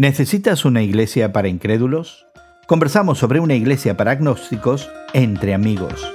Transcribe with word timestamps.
¿Necesitas 0.00 0.64
una 0.64 0.80
iglesia 0.80 1.30
para 1.30 1.48
incrédulos? 1.48 2.26
Conversamos 2.66 3.18
sobre 3.18 3.38
una 3.38 3.54
iglesia 3.54 3.98
para 3.98 4.12
agnósticos 4.12 4.88
entre 5.12 5.52
amigos. 5.52 6.10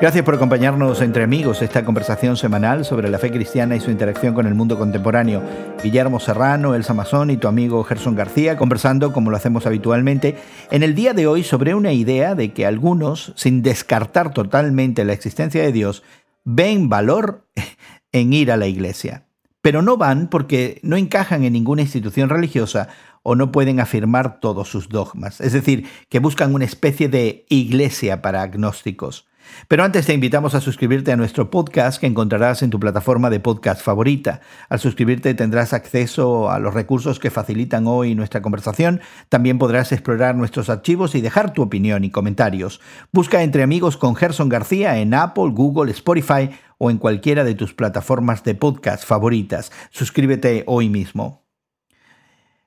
Gracias 0.00 0.24
por 0.24 0.34
acompañarnos 0.34 1.02
entre 1.02 1.24
amigos 1.24 1.60
esta 1.60 1.84
conversación 1.84 2.38
semanal 2.38 2.86
sobre 2.86 3.10
la 3.10 3.18
fe 3.18 3.30
cristiana 3.30 3.76
y 3.76 3.80
su 3.80 3.90
interacción 3.90 4.32
con 4.32 4.46
el 4.46 4.54
mundo 4.54 4.78
contemporáneo. 4.78 5.42
Guillermo 5.82 6.20
Serrano, 6.20 6.74
Elsa 6.74 6.94
Mazón 6.94 7.28
y 7.28 7.36
tu 7.36 7.48
amigo 7.48 7.84
Gerson 7.84 8.14
García 8.14 8.56
conversando 8.56 9.12
como 9.12 9.30
lo 9.30 9.36
hacemos 9.36 9.66
habitualmente 9.66 10.36
en 10.70 10.82
el 10.82 10.94
día 10.94 11.12
de 11.12 11.26
hoy 11.26 11.44
sobre 11.44 11.74
una 11.74 11.92
idea 11.92 12.34
de 12.34 12.54
que 12.54 12.64
algunos, 12.64 13.34
sin 13.36 13.60
descartar 13.60 14.32
totalmente 14.32 15.04
la 15.04 15.12
existencia 15.12 15.60
de 15.60 15.70
Dios, 15.70 16.02
ven 16.44 16.88
valor 16.88 17.46
en 18.12 18.32
ir 18.32 18.50
a 18.52 18.56
la 18.56 18.68
iglesia. 18.68 19.26
Pero 19.60 19.82
no 19.82 19.98
van 19.98 20.28
porque 20.28 20.80
no 20.82 20.96
encajan 20.96 21.44
en 21.44 21.52
ninguna 21.52 21.82
institución 21.82 22.30
religiosa 22.30 22.88
o 23.22 23.34
no 23.34 23.52
pueden 23.52 23.80
afirmar 23.80 24.40
todos 24.40 24.66
sus 24.66 24.88
dogmas. 24.88 25.42
Es 25.42 25.52
decir, 25.52 25.86
que 26.08 26.20
buscan 26.20 26.54
una 26.54 26.64
especie 26.64 27.10
de 27.10 27.44
iglesia 27.50 28.22
para 28.22 28.40
agnósticos. 28.40 29.29
Pero 29.68 29.84
antes 29.84 30.06
te 30.06 30.14
invitamos 30.14 30.54
a 30.54 30.60
suscribirte 30.60 31.12
a 31.12 31.16
nuestro 31.16 31.50
podcast 31.50 32.00
que 32.00 32.06
encontrarás 32.06 32.62
en 32.62 32.70
tu 32.70 32.80
plataforma 32.80 33.30
de 33.30 33.40
podcast 33.40 33.82
favorita. 33.82 34.40
Al 34.68 34.80
suscribirte 34.80 35.34
tendrás 35.34 35.72
acceso 35.72 36.50
a 36.50 36.58
los 36.58 36.74
recursos 36.74 37.18
que 37.18 37.30
facilitan 37.30 37.86
hoy 37.86 38.14
nuestra 38.14 38.42
conversación. 38.42 39.00
También 39.28 39.58
podrás 39.58 39.92
explorar 39.92 40.34
nuestros 40.34 40.68
archivos 40.68 41.14
y 41.14 41.20
dejar 41.20 41.52
tu 41.52 41.62
opinión 41.62 42.04
y 42.04 42.10
comentarios. 42.10 42.80
Busca 43.12 43.42
entre 43.42 43.62
amigos 43.62 43.96
con 43.96 44.16
Gerson 44.16 44.48
García 44.48 44.98
en 44.98 45.14
Apple, 45.14 45.50
Google, 45.52 45.90
Spotify 45.92 46.50
o 46.78 46.90
en 46.90 46.98
cualquiera 46.98 47.44
de 47.44 47.54
tus 47.54 47.74
plataformas 47.74 48.42
de 48.44 48.54
podcast 48.54 49.04
favoritas. 49.04 49.70
Suscríbete 49.90 50.64
hoy 50.66 50.88
mismo. 50.88 51.44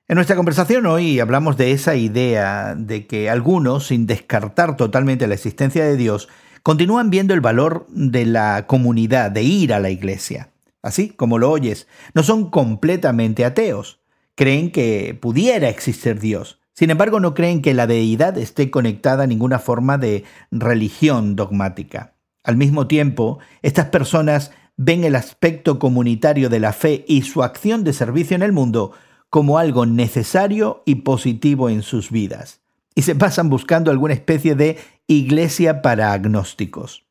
En 0.06 0.16
nuestra 0.16 0.36
conversación 0.36 0.84
hoy 0.84 1.18
hablamos 1.18 1.56
de 1.56 1.72
esa 1.72 1.96
idea 1.96 2.74
de 2.76 3.06
que 3.06 3.30
algunos, 3.30 3.86
sin 3.86 4.06
descartar 4.06 4.76
totalmente 4.76 5.26
la 5.26 5.32
existencia 5.32 5.82
de 5.82 5.96
Dios, 5.96 6.28
continúan 6.64 7.10
viendo 7.10 7.34
el 7.34 7.42
valor 7.42 7.86
de 7.90 8.24
la 8.24 8.66
comunidad, 8.66 9.30
de 9.30 9.42
ir 9.42 9.74
a 9.74 9.80
la 9.80 9.90
iglesia. 9.90 10.50
Así 10.82 11.10
como 11.10 11.38
lo 11.38 11.50
oyes, 11.50 11.86
no 12.14 12.22
son 12.22 12.50
completamente 12.50 13.44
ateos. 13.44 14.00
Creen 14.34 14.72
que 14.72 15.16
pudiera 15.20 15.68
existir 15.68 16.18
Dios. 16.18 16.58
Sin 16.72 16.88
embargo, 16.88 17.20
no 17.20 17.34
creen 17.34 17.60
que 17.60 17.74
la 17.74 17.86
deidad 17.86 18.38
esté 18.38 18.70
conectada 18.70 19.24
a 19.24 19.26
ninguna 19.26 19.58
forma 19.58 19.98
de 19.98 20.24
religión 20.50 21.36
dogmática. 21.36 22.14
Al 22.42 22.56
mismo 22.56 22.86
tiempo, 22.86 23.40
estas 23.60 23.86
personas 23.90 24.50
ven 24.78 25.04
el 25.04 25.16
aspecto 25.16 25.78
comunitario 25.78 26.48
de 26.48 26.60
la 26.60 26.72
fe 26.72 27.04
y 27.06 27.22
su 27.22 27.42
acción 27.42 27.84
de 27.84 27.92
servicio 27.92 28.34
en 28.36 28.42
el 28.42 28.52
mundo 28.52 28.92
como 29.28 29.58
algo 29.58 29.84
necesario 29.84 30.82
y 30.86 30.96
positivo 30.96 31.68
en 31.68 31.82
sus 31.82 32.10
vidas 32.10 32.63
y 32.94 33.02
se 33.02 33.14
pasan 33.14 33.50
buscando 33.50 33.90
alguna 33.90 34.14
especie 34.14 34.54
de 34.54 34.78
iglesia 35.06 35.82
para 35.82 36.12
agnósticos. 36.12 37.04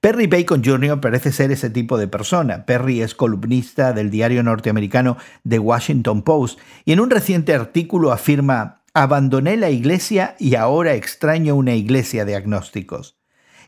Perry 0.00 0.28
Bacon 0.28 0.62
Jr. 0.64 1.00
parece 1.00 1.32
ser 1.32 1.50
ese 1.50 1.70
tipo 1.70 1.98
de 1.98 2.06
persona. 2.06 2.66
Perry 2.66 3.02
es 3.02 3.14
columnista 3.14 3.92
del 3.92 4.10
diario 4.10 4.42
norteamericano 4.42 5.16
The 5.48 5.58
Washington 5.58 6.22
Post 6.22 6.60
y 6.84 6.92
en 6.92 7.00
un 7.00 7.10
reciente 7.10 7.54
artículo 7.54 8.12
afirma, 8.12 8.82
abandoné 8.94 9.56
la 9.56 9.70
iglesia 9.70 10.36
y 10.38 10.54
ahora 10.54 10.94
extraño 10.94 11.56
una 11.56 11.74
iglesia 11.74 12.24
de 12.24 12.36
agnósticos. 12.36 13.18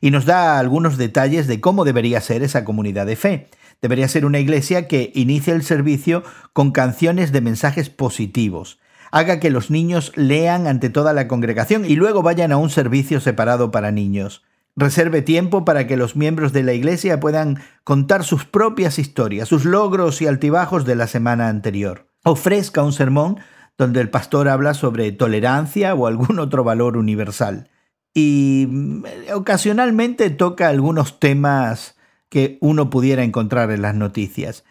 Y 0.01 0.11
nos 0.11 0.25
da 0.25 0.59
algunos 0.59 0.97
detalles 0.97 1.47
de 1.47 1.61
cómo 1.61 1.84
debería 1.84 2.21
ser 2.21 2.43
esa 2.43 2.65
comunidad 2.65 3.06
de 3.06 3.17
fe. 3.17 3.48
Debería 3.83 4.09
ser 4.09 4.25
una 4.25 4.39
iglesia 4.39 4.89
que 4.89 5.11
inicie 5.15 5.53
el 5.53 5.62
servicio 5.62 6.23
con 6.53 6.71
canciones 6.71 7.32
de 7.32 7.41
mensajes 7.41 7.91
positivos, 7.91 8.78
haga 9.10 9.41
que 9.41 9.50
los 9.50 9.71
niños 9.71 10.12
lean 10.16 10.66
ante 10.66 10.91
toda 10.91 11.12
la 11.12 11.28
congregación 11.28 11.84
y 11.84 11.97
luego 11.97 12.22
vayan 12.22 12.53
a 12.53 12.56
un 12.56 12.71
servicio 12.71 13.21
separado 13.21 13.71
para 13.71 13.91
niños. 13.91 14.43
Reserve 14.76 15.22
tiempo 15.22 15.65
para 15.65 15.87
que 15.87 15.97
los 15.97 16.16
miembros 16.16 16.53
de 16.53 16.62
la 16.62 16.72
iglesia 16.72 17.20
puedan 17.20 17.60
contar 17.84 18.25
sus 18.25 18.44
propias 18.44 18.99
historias, 18.99 19.49
sus 19.49 19.65
logros 19.65 20.22
y 20.22 20.26
altibajos 20.26 20.84
de 20.84 20.94
la 20.94 21.06
semana 21.06 21.49
anterior. 21.49 22.06
Ofrezca 22.25 22.82
un 22.82 22.93
sermón 22.93 23.38
donde 23.76 24.00
el 24.00 24.10
pastor 24.10 24.49
habla 24.49 24.75
sobre 24.75 25.10
tolerancia 25.12 25.94
o 25.94 26.06
algún 26.06 26.38
otro 26.38 26.65
valor 26.65 26.97
universal. 26.97 27.70
Y 28.15 28.66
mm, 28.69 29.04
ocasionalmente 29.34 30.31
toca 30.31 30.69
algunos 30.69 31.19
temas 31.19 31.97
que 32.28 32.59
uno 32.60 32.91
pudiera 32.91 33.25
encontrar 33.25 33.70
en 33.70 33.82
las 33.82 33.94
noticias. 33.94 34.65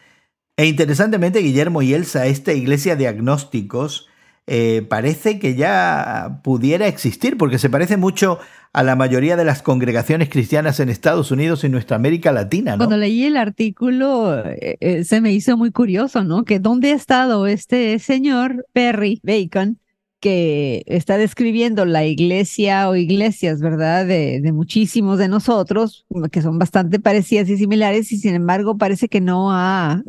E 0.58 0.66
interesantemente, 0.66 1.40
Guillermo 1.40 1.82
y 1.82 1.94
Elsa, 1.94 2.26
esta 2.28 2.54
iglesia 2.54 2.96
de 2.96 3.08
agnósticos, 3.08 4.09
eh, 4.52 4.82
parece 4.90 5.38
que 5.38 5.54
ya 5.54 6.42
pudiera 6.44 6.88
existir, 6.88 7.38
porque 7.38 7.60
se 7.60 7.70
parece 7.70 7.98
mucho 7.98 8.40
a 8.74 8.82
la 8.82 8.96
mayoría 8.96 9.36
de 9.36 9.46
las 9.46 9.62
congregaciones 9.62 10.28
cristianas 10.28 10.80
en 10.80 10.90
Estados 10.90 11.30
Unidos 11.30 11.64
y 11.64 11.70
nuestra 11.70 11.98
América 11.98 12.32
Latina. 12.32 12.76
Cuando 12.76 12.98
leí 12.98 13.26
el 13.26 13.38
artículo, 13.38 14.44
eh, 14.44 14.78
eh, 14.80 15.04
se 15.04 15.22
me 15.22 15.34
hizo 15.34 15.56
muy 15.56 15.72
curioso, 15.72 16.24
¿no? 16.24 16.46
Que 16.46 16.58
dónde 16.58 16.94
ha 16.94 16.96
estado 16.96 17.46
este 17.46 18.00
señor 18.00 18.66
Perry 18.74 19.22
Bacon 19.22 19.78
que 20.20 20.82
está 20.88 21.20
describiendo 21.20 21.86
la 21.86 22.06
iglesia 22.06 22.90
o 22.90 22.96
iglesias, 22.96 23.62
¿verdad? 23.62 24.08
De, 24.08 24.42
de, 24.42 24.52
muchísimos 24.52 25.20
de 25.20 25.28
nosotros, 25.28 26.08
que 26.32 26.42
son 26.42 26.58
bastante 26.58 27.00
parecidas 27.00 27.48
y 27.50 27.58
similares, 27.58 28.12
y 28.12 28.18
sin 28.18 28.34
embargo 28.34 28.80
parece 28.80 29.10
que 29.10 29.22
no 29.22 29.52
ha 29.52 30.02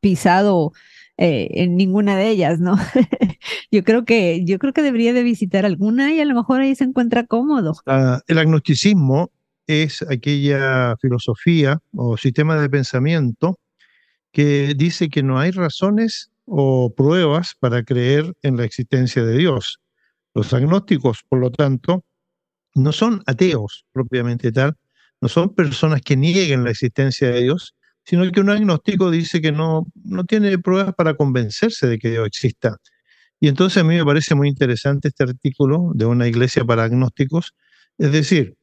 pisado 0.00 0.74
eh, 1.18 1.48
en 1.62 1.76
ninguna 1.76 2.16
de 2.16 2.28
ellas, 2.28 2.60
¿no? 2.60 2.76
yo 3.72 3.82
creo 3.82 4.04
que 4.04 4.44
yo 4.44 4.58
creo 4.60 4.72
que 4.72 4.82
debería 4.82 5.12
de 5.12 5.24
visitar 5.24 5.66
alguna 5.66 6.14
y 6.14 6.20
a 6.20 6.24
lo 6.24 6.34
mejor 6.34 6.60
ahí 6.60 6.76
se 6.76 6.84
encuentra 6.84 7.26
cómodo. 7.26 7.74
el 8.28 8.38
agnosticismo 8.38 9.32
es 9.66 10.02
aquella 10.02 10.96
filosofía 11.00 11.80
o 11.92 12.16
sistema 12.16 12.60
de 12.60 12.70
pensamiento 12.70 13.58
que 14.30 14.74
dice 14.76 15.08
que 15.08 15.24
no 15.24 15.40
hay 15.40 15.50
razones 15.50 16.30
o 16.44 16.94
pruebas 16.94 17.54
para 17.58 17.82
creer 17.82 18.32
en 18.42 18.56
la 18.56 18.64
existencia 18.64 19.24
de 19.24 19.38
Dios. 19.38 19.80
Los 20.34 20.52
agnósticos, 20.52 21.24
por 21.28 21.40
lo 21.40 21.50
tanto, 21.50 22.04
no 22.76 22.92
son 22.92 23.22
ateos 23.26 23.84
propiamente 23.92 24.52
tal, 24.52 24.76
no 25.20 25.28
son 25.28 25.52
personas 25.52 26.00
que 26.00 26.16
nieguen 26.16 26.62
la 26.62 26.70
existencia 26.70 27.28
de 27.28 27.42
Dios, 27.42 27.74
sino 28.08 28.30
que 28.32 28.40
un 28.40 28.48
agnóstico 28.48 29.10
dice 29.10 29.42
que 29.42 29.52
no, 29.52 29.86
no 30.02 30.24
tiene 30.24 30.58
pruebas 30.58 30.94
para 30.94 31.12
convencerse 31.12 31.86
de 31.86 31.98
que 31.98 32.08
Dios 32.10 32.26
exista. 32.26 32.78
Y 33.38 33.48
entonces 33.48 33.82
a 33.82 33.84
mí 33.84 33.96
me 33.96 34.04
parece 34.04 34.34
muy 34.34 34.48
interesante 34.48 35.08
este 35.08 35.24
artículo 35.24 35.92
de 35.94 36.06
una 36.06 36.26
iglesia 36.26 36.64
para 36.64 36.84
agnósticos, 36.84 37.52
es 37.98 38.10
decir, 38.10 38.54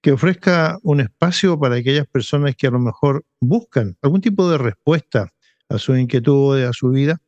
que 0.00 0.12
ofrezca 0.12 0.78
un 0.84 1.00
espacio 1.00 1.58
para 1.58 1.74
aquellas 1.74 2.06
personas 2.06 2.54
que 2.54 2.68
a 2.68 2.70
lo 2.70 2.78
mejor 2.78 3.24
buscan 3.40 3.96
algún 4.00 4.20
tipo 4.20 4.48
de 4.48 4.58
respuesta 4.58 5.32
a 5.68 5.78
su 5.78 5.96
inquietud, 5.96 6.62
a 6.62 6.72
su 6.72 6.90
vida, 6.90 7.18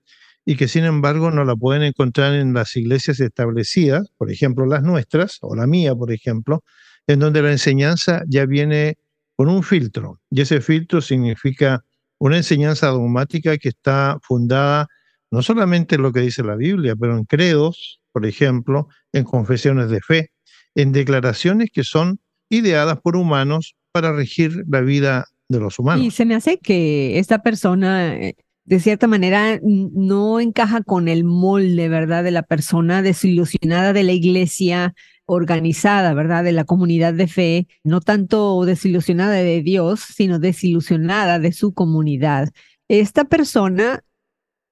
y 0.44 0.54
que 0.54 0.68
sin 0.68 0.84
embargo 0.84 1.32
no 1.32 1.44
la 1.44 1.56
pueden 1.56 1.82
encontrar 1.82 2.34
en 2.34 2.54
las 2.54 2.76
iglesias 2.76 3.18
establecidas, 3.18 4.06
por 4.16 4.30
ejemplo 4.30 4.66
las 4.66 4.84
nuestras, 4.84 5.38
o 5.40 5.56
la 5.56 5.66
mía, 5.66 5.96
por 5.96 6.12
ejemplo, 6.12 6.62
en 7.08 7.18
donde 7.18 7.42
la 7.42 7.50
enseñanza 7.50 8.22
ya 8.28 8.46
viene 8.46 8.98
con 9.36 9.48
un 9.48 9.62
filtro. 9.62 10.20
Y 10.30 10.40
ese 10.40 10.60
filtro 10.60 11.00
significa 11.00 11.84
una 12.18 12.38
enseñanza 12.38 12.88
dogmática 12.88 13.58
que 13.58 13.68
está 13.68 14.18
fundada 14.22 14.88
no 15.30 15.42
solamente 15.42 15.96
en 15.96 16.02
lo 16.02 16.12
que 16.12 16.20
dice 16.20 16.42
la 16.42 16.56
Biblia, 16.56 16.94
pero 16.96 17.16
en 17.16 17.24
credos, 17.24 18.00
por 18.12 18.26
ejemplo, 18.26 18.88
en 19.12 19.24
confesiones 19.24 19.90
de 19.90 20.00
fe, 20.00 20.30
en 20.74 20.92
declaraciones 20.92 21.70
que 21.72 21.84
son 21.84 22.20
ideadas 22.48 23.00
por 23.00 23.16
humanos 23.16 23.74
para 23.92 24.12
regir 24.12 24.64
la 24.68 24.80
vida 24.80 25.26
de 25.48 25.60
los 25.60 25.78
humanos. 25.78 26.04
Y 26.04 26.10
se 26.10 26.24
me 26.24 26.34
hace 26.34 26.58
que 26.58 27.18
esta 27.18 27.42
persona, 27.42 28.14
eh, 28.14 28.36
de 28.64 28.80
cierta 28.80 29.06
manera, 29.06 29.58
no 29.62 30.40
encaja 30.40 30.82
con 30.82 31.08
el 31.08 31.24
molde, 31.24 31.88
¿verdad?, 31.88 32.24
de 32.24 32.30
la 32.30 32.42
persona 32.42 33.02
desilusionada 33.02 33.92
de 33.92 34.02
la 34.02 34.12
iglesia, 34.12 34.94
organizada, 35.26 36.14
¿verdad? 36.14 36.44
De 36.44 36.52
la 36.52 36.64
comunidad 36.64 37.14
de 37.14 37.26
fe, 37.26 37.68
no 37.84 38.00
tanto 38.00 38.64
desilusionada 38.64 39.34
de 39.34 39.62
Dios, 39.62 40.00
sino 40.00 40.38
desilusionada 40.38 41.38
de 41.38 41.52
su 41.52 41.74
comunidad. 41.74 42.50
Esta 42.88 43.24
persona 43.24 44.04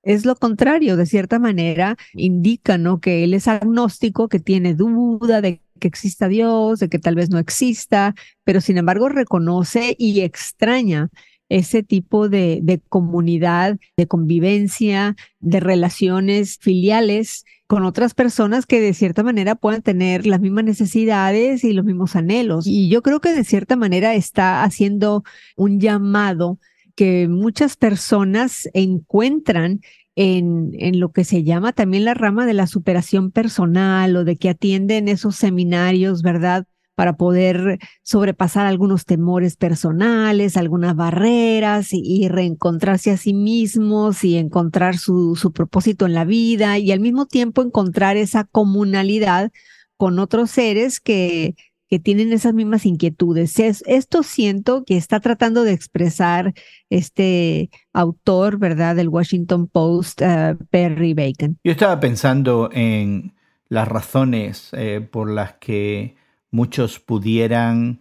es 0.03 0.25
lo 0.25 0.37
contrario, 0.37 0.97
de 0.97 1.07
cierta 1.07 1.39
manera, 1.39 1.97
indica, 2.13 2.79
¿no? 2.79 3.01
Que 3.01 3.25
él 3.25 3.35
es 3.35 3.49
agnóstico, 3.49 4.29
que 4.29 4.39
tiene 4.39 4.75
duda 4.75 5.41
de 5.41 5.63
que 5.81 5.89
exista 5.89 6.29
Dios, 6.29 6.79
de 6.79 6.89
que 6.89 6.99
tal 6.99 7.15
vez 7.17 7.31
no 7.31 7.39
exista, 7.39 8.15
pero 8.45 8.61
sin 8.61 8.79
embargo 8.79 9.09
reconoce 9.09 9.97
y 9.99 10.21
extraña 10.21 11.11
ese 11.55 11.85
tipo 11.85 12.29
de, 12.29 12.81
comunidad, 12.89 13.79
de 13.97 14.09
convivencia, 14.09 15.15
de 15.39 15.61
relaciones 15.61 16.59
filiales 16.59 17.45
con 17.69 17.85
otras 17.85 18.13
personas 18.13 18.67
que 18.67 18.81
de 18.81 18.93
cierta 18.93 19.23
manera 19.23 19.55
puedan 19.55 19.81
tener 19.81 20.27
las 20.27 20.41
mismas 20.41 20.65
necesidades 20.65 21.63
y 21.63 21.73
los 21.73 21.85
mismos 21.85 22.17
anhelos. 22.17 22.67
Y 22.67 22.89
yo 22.89 23.03
creo 23.03 23.21
que 23.21 23.33
de 23.33 23.45
cierta 23.45 23.77
manera 23.77 24.17
está 24.17 24.65
haciendo 24.65 25.23
un 25.57 25.79
llamado 25.79 26.59
que 26.97 27.29
muchas 27.29 27.77
personas 27.77 28.69
encuentran 28.75 29.81
en, 30.17 30.73
en, 30.75 30.99
lo 30.99 31.13
que 31.13 31.23
se 31.23 31.45
llama 31.45 31.73
también 31.73 32.05
la 32.05 32.15
rama 32.15 32.47
de 32.47 32.55
la 32.55 32.67
superación 32.67 33.31
personal 33.31 34.17
o 34.17 34.25
de 34.25 34.37
que 34.37 34.49
atienden 34.49 35.07
esos 35.07 35.37
seminarios, 35.37 36.23
¿verdad? 36.23 36.67
Para 36.95 37.17
poder 37.17 37.79
sobrepasar 38.03 38.67
algunos 38.67 39.05
temores 39.05 39.57
personales, 39.57 40.57
algunas 40.57 40.95
barreras 40.95 41.89
y, 41.93 42.29
reencontrarse 42.29 43.11
a 43.11 43.17
sí 43.17 43.35
mismos 43.35 44.23
y 44.25 44.37
encontrar 44.37 44.97
su, 44.97 45.37
su 45.37 45.53
propósito 45.53 46.07
en 46.07 46.15
la 46.15 46.25
vida 46.25 46.79
y 46.79 46.93
al 46.93 47.01
mismo 47.01 47.27
tiempo 47.27 47.63
encontrar 47.63 48.17
esa 48.17 48.45
comunalidad 48.45 49.51
con 49.97 50.19
otros 50.19 50.51
seres 50.51 51.01
que 51.01 51.55
que 51.89 51.99
tienen 52.01 52.33
esas 52.33 52.55
mismas 52.55 52.87
inquietudes. 52.87 53.57
esto 53.59 54.23
siento 54.23 54.85
que 54.85 54.97
está 54.97 55.21
tratando 55.21 55.63
de 55.63 55.73
expresar 55.73 56.55
este 56.91 57.71
autor, 57.93 58.59
¿verdad?, 58.59 58.97
del 58.97 59.09
Washington 59.09 59.69
Post, 59.69 60.23
uh, 60.23 60.57
Perry 60.71 61.15
Bacon. 61.15 61.59
Yo 61.63 61.73
estaba 61.73 62.01
pensando 62.01 62.69
en 62.73 63.35
las 63.69 63.87
razones 63.87 64.71
eh, 64.73 65.07
por 65.09 65.31
las 65.31 65.55
que 65.55 66.17
muchos 66.55 67.01
pudieran 67.01 67.99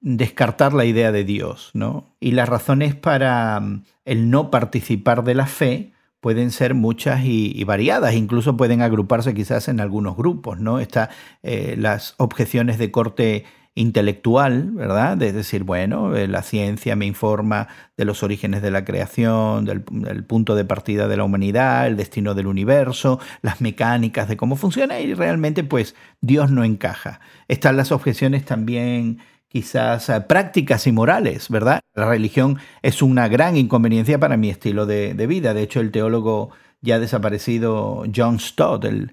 descartar 0.00 0.74
la 0.74 0.84
idea 0.84 1.12
de 1.12 1.24
Dios, 1.24 1.70
¿no? 1.72 2.14
Y 2.20 2.32
las 2.32 2.46
razones 2.46 2.94
para 2.94 3.58
mm, 3.58 3.84
el 4.04 4.28
no 4.28 4.50
participar 4.50 5.24
de 5.24 5.34
la 5.34 5.46
fe 5.46 5.92
pueden 6.20 6.50
ser 6.50 6.74
muchas 6.74 7.24
y, 7.24 7.64
variadas, 7.64 8.14
incluso 8.14 8.54
pueden 8.54 8.82
agruparse 8.82 9.32
quizás 9.32 9.68
en 9.68 9.80
algunos 9.80 10.14
grupos, 10.14 10.60
¿no? 10.60 10.78
Está 10.78 11.08
eh, 11.42 11.74
las 11.78 12.14
objeciones 12.18 12.76
de 12.76 12.90
corte 12.90 13.44
intelectual, 13.76 14.70
¿verdad? 14.72 15.22
Es 15.22 15.34
decir, 15.34 15.62
bueno, 15.62 16.16
eh, 16.16 16.26
la 16.26 16.42
ciencia 16.42 16.96
me 16.96 17.04
informa 17.04 17.68
de 17.96 18.06
los 18.06 18.22
orígenes 18.22 18.62
de 18.62 18.70
la 18.70 18.84
creación, 18.84 19.66
del, 19.66 19.82
punto 20.24 20.54
de 20.54 20.64
partida 20.64 21.06
de 21.08 21.16
la 21.18 21.24
humanidad, 21.24 21.86
el 21.86 21.96
destino 21.96 22.34
del 22.34 22.46
universo, 22.46 23.20
las 23.42 23.60
mecánicas 23.60 24.28
de 24.28 24.36
cómo 24.38 24.56
funciona 24.56 24.98
y 24.98 25.12
realmente 25.12 25.62
pues 25.62 25.94
Dios 26.22 26.50
no 26.50 26.64
encaja. 26.64 27.20
Están 27.48 27.76
las 27.76 27.92
objeciones 27.92 28.46
también 28.46 29.18
quizás 29.46 30.08
eh, 30.08 30.22
prácticas 30.22 30.86
y 30.86 30.92
morales, 30.92 31.50
¿verdad? 31.50 31.80
La 31.94 32.08
religión 32.08 32.58
es 32.80 33.02
una 33.02 33.28
gran 33.28 33.58
inconveniencia 33.58 34.18
para 34.18 34.38
mi 34.38 34.48
estilo 34.48 34.86
de, 34.86 35.14
vida. 35.26 35.52
De 35.52 35.62
hecho, 35.62 35.80
el 35.80 35.90
teólogo 35.90 36.50
ya 36.80 36.98
desaparecido 36.98 38.04
John 38.14 38.40
Stott, 38.40 38.86
el, 38.86 39.12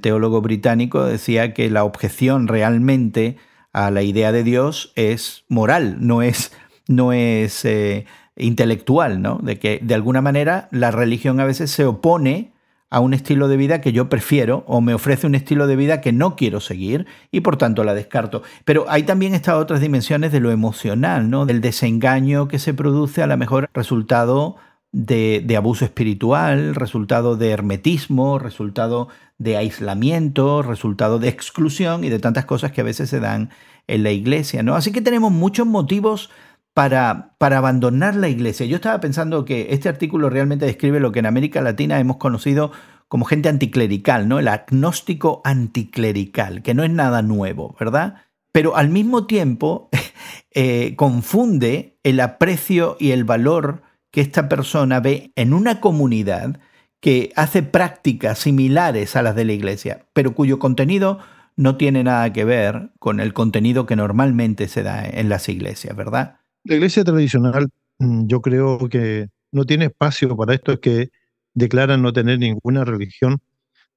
teólogo 0.00 0.40
británico, 0.40 1.04
decía 1.04 1.52
que 1.52 1.70
la 1.70 1.84
objeción 1.84 2.48
realmente 2.48 3.36
a 3.72 3.90
la 3.90 4.02
idea 4.02 4.32
de 4.32 4.44
Dios 4.44 4.92
es 4.96 5.44
moral, 5.48 5.96
no 6.00 6.22
es, 6.22 6.52
no 6.86 7.12
es 7.12 7.64
eh, 7.64 8.06
intelectual, 8.36 9.20
¿no? 9.20 9.38
De 9.42 9.58
que 9.58 9.80
de 9.82 9.94
alguna 9.94 10.20
manera 10.22 10.68
la 10.70 10.90
religión 10.90 11.40
a 11.40 11.44
veces 11.44 11.70
se 11.70 11.84
opone 11.84 12.52
a 12.90 13.00
un 13.00 13.12
estilo 13.12 13.48
de 13.48 13.58
vida 13.58 13.80
que 13.80 13.92
yo 13.92 14.08
prefiero 14.08 14.64
o 14.66 14.80
me 14.80 14.94
ofrece 14.94 15.26
un 15.26 15.34
estilo 15.34 15.66
de 15.66 15.76
vida 15.76 16.00
que 16.00 16.12
no 16.12 16.36
quiero 16.36 16.60
seguir 16.60 17.06
y 17.30 17.40
por 17.40 17.56
tanto 17.58 17.84
la 17.84 17.94
descarto. 17.94 18.42
Pero 18.64 18.86
hay 18.88 19.02
también 19.02 19.34
estas 19.34 19.56
otras 19.56 19.80
dimensiones 19.80 20.32
de 20.32 20.40
lo 20.40 20.50
emocional, 20.50 21.28
¿no? 21.28 21.44
Del 21.44 21.60
desengaño 21.60 22.48
que 22.48 22.58
se 22.58 22.72
produce 22.72 23.22
a 23.22 23.26
lo 23.26 23.36
mejor 23.36 23.68
resultado 23.74 24.56
de, 24.92 25.54
abuso 25.56 25.84
espiritual, 25.84 26.74
resultado 26.74 27.36
de 27.36 27.50
hermetismo, 27.50 28.38
resultado 28.38 29.08
de 29.38 29.56
aislamiento, 29.56 30.62
resultado 30.62 31.18
de 31.18 31.28
exclusión 31.28 32.04
y 32.04 32.08
de 32.08 32.18
tantas 32.18 32.44
cosas 32.44 32.72
que 32.72 32.80
a 32.80 32.84
veces 32.84 33.10
se 33.10 33.20
dan 33.20 33.50
en 33.86 34.02
la 34.02 34.10
iglesia, 34.10 34.62
¿no? 34.62 34.74
Así 34.74 34.92
que 34.92 35.00
tenemos 35.00 35.32
muchos 35.32 35.66
motivos 35.66 36.30
para, 36.74 37.34
para, 37.38 37.58
abandonar 37.58 38.14
la 38.14 38.28
iglesia. 38.28 38.66
Yo 38.66 38.76
estaba 38.76 39.00
pensando 39.00 39.44
que 39.44 39.68
este 39.70 39.88
artículo 39.88 40.30
realmente 40.30 40.66
describe 40.66 41.00
lo 41.00 41.12
que 41.12 41.18
en 41.18 41.26
América 41.26 41.60
Latina 41.60 41.98
hemos 41.98 42.18
conocido 42.18 42.72
como 43.08 43.24
gente 43.24 43.48
anticlerical, 43.48 44.28
¿no? 44.28 44.38
El 44.38 44.48
agnóstico 44.48 45.40
anticlerical, 45.44 46.62
que 46.62 46.74
no 46.74 46.84
es 46.84 46.90
nada 46.90 47.22
nuevo, 47.22 47.74
¿verdad? 47.80 48.22
Pero 48.52 48.76
al 48.76 48.90
mismo 48.90 49.26
tiempo 49.26 49.88
eh, 50.52 50.94
confunde 50.96 51.98
el 52.02 52.20
aprecio 52.20 52.96
y 53.00 53.10
el 53.10 53.24
valor 53.24 53.82
que 54.10 54.20
esta 54.20 54.48
persona 54.48 55.00
ve 55.00 55.32
en 55.36 55.52
una 55.52 55.80
comunidad 55.80 56.60
que 57.00 57.32
hace 57.36 57.62
prácticas 57.62 58.38
similares 58.38 59.16
a 59.16 59.22
las 59.22 59.36
de 59.36 59.44
la 59.44 59.52
iglesia, 59.52 60.06
pero 60.12 60.34
cuyo 60.34 60.58
contenido 60.58 61.18
no 61.56 61.76
tiene 61.76 62.04
nada 62.04 62.32
que 62.32 62.44
ver 62.44 62.90
con 62.98 63.20
el 63.20 63.32
contenido 63.32 63.86
que 63.86 63.96
normalmente 63.96 64.68
se 64.68 64.82
da 64.82 65.04
en 65.04 65.28
las 65.28 65.48
iglesias, 65.48 65.96
¿verdad? 65.96 66.36
La 66.64 66.76
iglesia 66.76 67.04
tradicional, 67.04 67.68
mm, 67.98 68.26
yo 68.26 68.40
creo 68.40 68.88
que 68.88 69.28
no 69.52 69.64
tiene 69.64 69.86
espacio 69.86 70.36
para 70.36 70.54
estos 70.54 70.78
que 70.80 71.10
declaran 71.54 72.02
no 72.02 72.12
tener 72.12 72.38
ninguna 72.38 72.84
religión, 72.84 73.38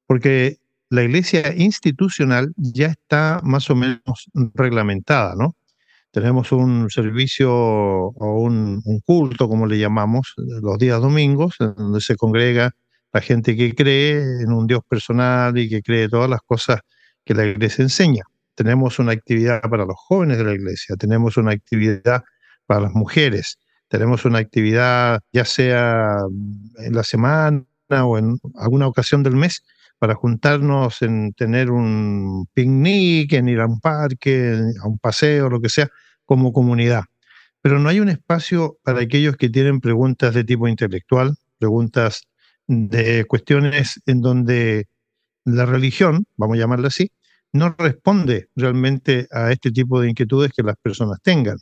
porque 0.08 0.58
la 0.90 1.04
iglesia 1.04 1.54
institucional 1.56 2.54
ya 2.58 2.88
está 2.88 3.40
más 3.44 3.70
o 3.70 3.76
menos 3.76 4.30
reglamentada, 4.54 5.36
¿no? 5.36 5.56
Tenemos 6.12 6.52
un 6.52 6.90
servicio 6.90 7.52
o 7.54 8.42
un, 8.42 8.82
culto, 9.06 9.48
como 9.48 9.66
le 9.66 9.80
llamamos, 9.80 10.34
los 10.38 10.78
días 10.78 11.02
domingos, 11.02 11.56
donde 11.60 12.02
se 12.02 12.16
congrega 12.16 12.72
la 13.14 13.22
gente 13.22 13.56
que 13.56 13.74
cree 13.74 14.22
en 14.42 14.52
un 14.52 14.68
Dios 14.68 14.82
personal 14.88 15.58
y 15.58 15.70
que 15.70 15.82
cree 15.82 16.10
todas 16.10 16.30
las 16.30 16.42
cosas 16.42 16.82
que 17.26 17.34
la 17.34 17.46
iglesia 17.46 17.84
enseña. 17.84 18.24
Tenemos 18.56 19.00
una 19.00 19.14
actividad 19.14 19.62
para 19.62 19.86
los 19.86 19.96
jóvenes 19.98 20.38
de 20.38 20.44
la 20.44 20.54
iglesia, 20.54 20.96
tenemos 20.98 21.38
una 21.38 21.52
actividad 21.52 22.24
para 22.66 22.82
las 22.82 22.94
mujeres. 22.94 23.58
Tenemos 23.90 24.24
una 24.24 24.40
actividad, 24.40 25.20
ya 25.34 25.44
sea 25.44 26.16
en 26.78 26.94
la 26.96 27.04
semana 27.04 27.66
o 27.90 28.18
en 28.18 28.38
alguna 28.56 28.88
ocasión 28.88 29.22
del 29.24 29.36
mes, 29.36 29.64
para 30.02 30.16
juntarnos 30.16 31.04
en 31.04 31.32
tener 31.34 31.70
un 31.70 32.48
picnic, 32.56 33.34
en 33.34 33.48
ir 33.48 33.60
a 33.60 33.68
un 33.68 33.80
parque, 33.80 34.60
a 34.82 34.88
un 34.88 34.98
paseo, 34.98 35.48
lo 35.48 35.62
que 35.62 35.70
sea, 35.70 35.90
como 36.26 36.52
comunidad. 36.54 37.04
Pero 37.62 37.78
no 37.78 37.88
hay 37.88 38.00
un 38.00 38.10
espacio 38.10 38.80
para 38.84 39.02
aquellos 39.02 39.38
que 39.38 39.48
tienen 39.50 39.80
preguntas 39.80 40.34
de 40.34 40.44
tipo 40.44 40.68
intelectual, 40.68 41.36
preguntas 41.60 42.24
de 42.66 43.26
cuestiones 43.26 44.02
en 44.08 44.22
donde 44.22 44.88
la 45.46 45.68
religión, 45.68 46.26
vamos 46.36 46.58
a 46.58 46.62
llamarla 46.62 46.88
así, 46.88 47.12
no 47.54 47.76
responde 47.78 48.50
realmente 48.56 49.28
a 49.30 49.52
este 49.52 49.70
tipo 49.70 50.02
de 50.02 50.10
inquietudes 50.10 50.52
que 50.52 50.64
las 50.64 50.78
personas 50.78 51.20
tengan. 51.22 51.60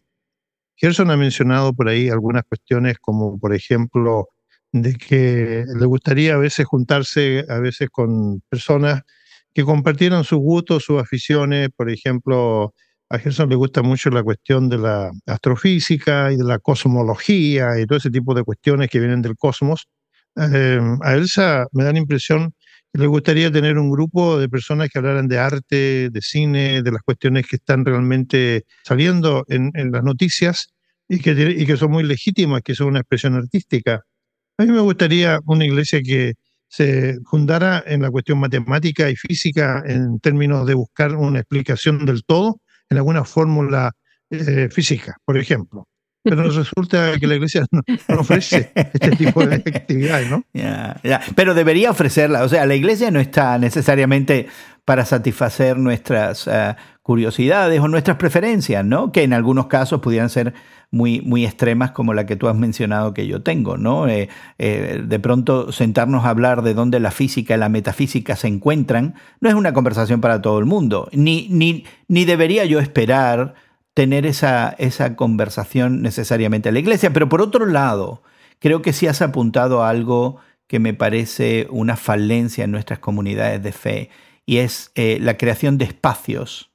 Gerson 0.78 1.12
ha 1.12 1.18
mencionado 1.18 1.74
por 1.74 1.90
ahí 1.90 2.08
algunas 2.08 2.44
cuestiones 2.46 3.00
como, 3.00 3.38
por 3.38 3.54
ejemplo, 3.54 4.30
de 4.72 4.96
que 4.96 5.66
le 5.68 5.86
gustaría 5.86 6.36
a 6.36 6.38
veces 6.38 6.66
juntarse 6.66 7.46
a 7.50 7.60
veces 7.60 7.90
con 7.92 8.42
personas 8.50 9.02
que 9.54 9.64
compartieran 9.64 10.24
sus 10.24 10.40
gustos, 10.40 10.84
sus 10.84 11.02
aficiones. 11.02 11.70
Por 11.76 11.90
ejemplo, 11.90 12.74
a 13.10 13.20
Gerson 13.20 13.50
le 13.50 13.56
gusta 13.56 13.82
mucho 13.82 14.10
la 14.10 14.24
cuestión 14.24 14.70
de 14.70 14.78
la 14.78 15.12
astrofísica 15.26 16.32
y 16.32 16.38
de 16.38 16.44
la 16.44 16.60
cosmología 16.60 17.80
y 17.80 17.86
todo 17.86 17.98
ese 17.98 18.12
tipo 18.12 18.34
de 18.34 18.44
cuestiones 18.44 18.90
que 18.90 19.00
vienen 19.00 19.22
del 19.22 19.36
cosmos. 19.36 19.88
Eh, 20.36 20.80
a 21.02 21.14
Elsa 21.16 21.68
me 21.74 21.84
da 21.84 21.92
la 21.92 22.00
impresión 22.00 22.54
le 22.94 23.08
gustaría 23.08 23.52
tener 23.52 23.78
un 23.78 23.92
grupo 23.92 24.40
de 24.40 24.50
personas 24.50 24.90
que 24.90 24.98
hablaran 24.98 25.28
de 25.28 25.38
arte, 25.38 26.10
de 26.10 26.22
cine, 26.22 26.82
de 26.82 26.92
las 26.92 27.02
cuestiones 27.04 27.48
que 27.48 27.58
están 27.58 27.86
realmente 27.86 28.66
saliendo 28.84 29.46
en, 29.48 29.72
las 29.92 30.04
noticias 30.04 30.70
y 31.08 31.20
que, 31.20 31.32
y 31.32 31.66
que 31.66 31.78
son 31.78 31.92
muy 31.92 32.04
legítimas, 32.04 32.62
que 32.64 32.76
son 32.76 32.88
una 32.88 33.00
expresión 33.00 33.36
artística. 33.36 34.04
A 34.60 34.64
mí 34.64 34.74
me 34.74 34.82
gustaría 34.82 35.40
una 35.46 35.64
iglesia 35.64 36.02
que 36.02 36.34
se 36.68 37.18
fundara 37.24 37.82
en 37.88 38.02
la 38.02 38.12
cuestión 38.12 38.40
matemática 38.40 39.10
y 39.10 39.16
física 39.16 39.82
en 39.86 40.20
términos 40.20 40.68
de 40.68 40.74
buscar 40.74 41.16
una 41.16 41.40
explicación 41.40 42.06
del 42.06 42.26
todo 42.26 42.60
en 42.90 42.98
alguna 42.98 43.24
fórmula 43.24 43.94
eh, 44.30 44.68
física, 44.70 45.16
por 45.24 45.38
ejemplo 45.38 45.88
pero 46.24 46.44
resulta 46.52 47.18
que 47.20 47.28
la 47.28 47.36
iglesia 47.36 47.66
no, 47.72 47.82
ofrece 48.20 48.72
este 48.76 49.12
tipo 49.12 49.46
de 49.46 49.56
actividades, 49.56 50.30
¿no? 50.30 50.44
Pero 51.36 51.54
debería 51.54 51.92
ofrecerla. 51.92 52.44
O 52.44 52.50
sea, 52.50 52.66
la 52.66 52.76
iglesia 52.76 53.12
no 53.12 53.20
está 53.20 53.58
necesariamente 53.58 54.48
para 54.86 55.06
satisfacer 55.06 55.78
nuestras 55.78 56.48
eh, 56.48 56.76
curiosidades 57.02 57.80
o 57.80 57.88
nuestras 57.88 58.18
preferencias, 58.18 58.84
¿no? 58.86 59.12
Que 59.12 59.24
en 59.24 59.34
algunos 59.34 59.68
casos 59.68 60.00
pudieran 60.02 60.30
ser 60.30 60.54
muy, 60.92 61.22
muy 61.22 61.46
extremas 61.46 61.92
como 61.92 62.14
la 62.14 62.26
que 62.26 62.36
tú 62.36 62.48
has 62.48 62.56
mencionado 62.56 63.14
que 63.14 63.28
yo 63.28 63.42
tengo, 63.42 63.78
¿no? 63.78 64.08
Eh, 64.08 64.30
eh, 64.58 65.04
de 65.06 65.20
pronto 65.20 65.72
sentarnos 65.72 66.26
a 66.26 66.30
hablar 66.30 66.62
de 66.62 66.74
dónde 66.74 67.00
la 67.00 67.12
física 67.12 67.56
y 67.56 67.58
la 67.58 67.70
metafísica 67.70 68.36
se 68.36 68.48
encuentran 68.48 69.16
no 69.40 69.50
es 69.50 69.56
una 69.56 69.74
conversación 69.74 70.22
para 70.22 70.42
todo 70.42 70.60
el 70.60 70.66
mundo, 70.66 71.10
ni, 71.12 71.48
ni, 71.50 71.86
ni 72.08 72.26
debería 72.26 72.66
yo 72.66 72.80
esperar 72.80 73.56
tener 73.94 74.26
esa, 74.26 74.76
esa 74.78 75.16
conversación 75.16 76.02
necesariamente 76.02 76.70
en 76.70 76.76
la 76.76 76.80
iglesia. 76.80 77.12
Pero 77.12 77.28
por 77.28 77.42
otro 77.42 77.66
lado, 77.66 78.24
creo 78.60 78.82
que 78.82 78.94
sí 78.94 79.08
has 79.08 79.22
apuntado 79.22 79.84
a 79.84 79.90
algo 79.90 80.38
que 80.68 80.80
me 80.80 80.94
parece 80.94 81.68
una 81.72 81.96
falencia 81.96 82.64
en 82.64 82.72
nuestras 82.72 83.00
comunidades 83.00 83.62
de 83.64 83.72
fe, 83.72 84.10
y 84.50 84.58
es 84.58 84.90
eh, 84.96 85.20
la 85.22 85.38
creación 85.38 85.78
de 85.78 85.86
espacios 85.86 86.72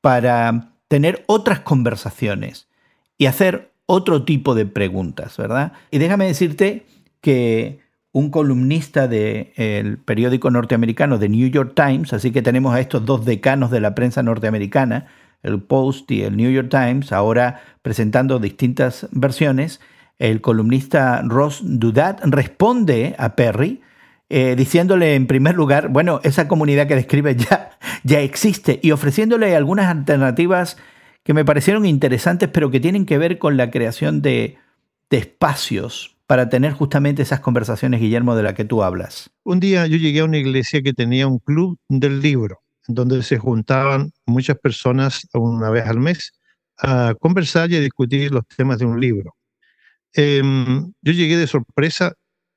para 0.00 0.72
tener 0.88 1.22
otras 1.28 1.60
conversaciones 1.60 2.66
y 3.16 3.26
hacer 3.26 3.70
otro 3.86 4.24
tipo 4.24 4.56
de 4.56 4.66
preguntas, 4.66 5.36
¿verdad? 5.36 5.72
Y 5.92 5.98
déjame 5.98 6.26
decirte 6.26 6.84
que 7.20 7.78
un 8.10 8.30
columnista 8.30 9.06
del 9.06 9.98
periódico 10.04 10.50
norteamericano 10.50 11.16
The 11.16 11.28
New 11.28 11.48
York 11.48 11.74
Times, 11.76 12.12
así 12.12 12.32
que 12.32 12.42
tenemos 12.42 12.74
a 12.74 12.80
estos 12.80 13.04
dos 13.04 13.24
decanos 13.24 13.70
de 13.70 13.78
la 13.78 13.94
prensa 13.94 14.24
norteamericana, 14.24 15.06
el 15.44 15.62
Post 15.62 16.10
y 16.10 16.22
el 16.22 16.36
New 16.36 16.50
York 16.50 16.70
Times, 16.70 17.12
ahora 17.12 17.60
presentando 17.82 18.40
distintas 18.40 19.06
versiones, 19.12 19.80
el 20.18 20.40
columnista 20.40 21.22
Ross 21.24 21.60
Dudat 21.62 22.18
responde 22.24 23.14
a 23.16 23.36
Perry 23.36 23.80
eh, 24.28 24.54
diciéndole 24.56 25.14
en 25.14 25.26
primer 25.26 25.54
lugar, 25.54 25.88
bueno, 25.88 26.20
esa 26.24 26.48
comunidad 26.48 26.88
que 26.88 26.96
describe 26.96 27.36
ya, 27.36 27.70
ya 28.04 28.20
existe 28.20 28.80
y 28.82 28.90
ofreciéndole 28.90 29.54
algunas 29.54 29.86
alternativas 29.86 30.76
que 31.22 31.34
me 31.34 31.44
parecieron 31.44 31.86
interesantes, 31.86 32.48
pero 32.48 32.70
que 32.70 32.80
tienen 32.80 33.06
que 33.06 33.18
ver 33.18 33.38
con 33.38 33.56
la 33.56 33.70
creación 33.70 34.22
de, 34.22 34.58
de 35.10 35.18
espacios 35.18 36.16
para 36.26 36.48
tener 36.48 36.72
justamente 36.72 37.22
esas 37.22 37.40
conversaciones, 37.40 38.00
Guillermo, 38.00 38.34
de 38.34 38.42
la 38.42 38.54
que 38.54 38.64
tú 38.64 38.82
hablas. 38.82 39.30
Un 39.44 39.60
día 39.60 39.86
yo 39.86 39.96
llegué 39.96 40.20
a 40.20 40.24
una 40.24 40.38
iglesia 40.38 40.82
que 40.82 40.92
tenía 40.92 41.26
un 41.26 41.38
club 41.38 41.78
del 41.88 42.20
libro, 42.20 42.60
donde 42.88 43.22
se 43.22 43.38
juntaban 43.38 44.10
muchas 44.26 44.58
personas 44.58 45.26
una 45.34 45.70
vez 45.70 45.86
al 45.86 46.00
mes 46.00 46.32
a 46.78 47.14
conversar 47.18 47.70
y 47.70 47.76
a 47.76 47.80
discutir 47.80 48.32
los 48.32 48.46
temas 48.56 48.78
de 48.78 48.86
un 48.86 49.00
libro. 49.00 49.34
Em, 50.12 50.92
yo 51.02 51.12
llegué 51.12 51.36
de 51.36 51.46
sorpresa 51.46 52.12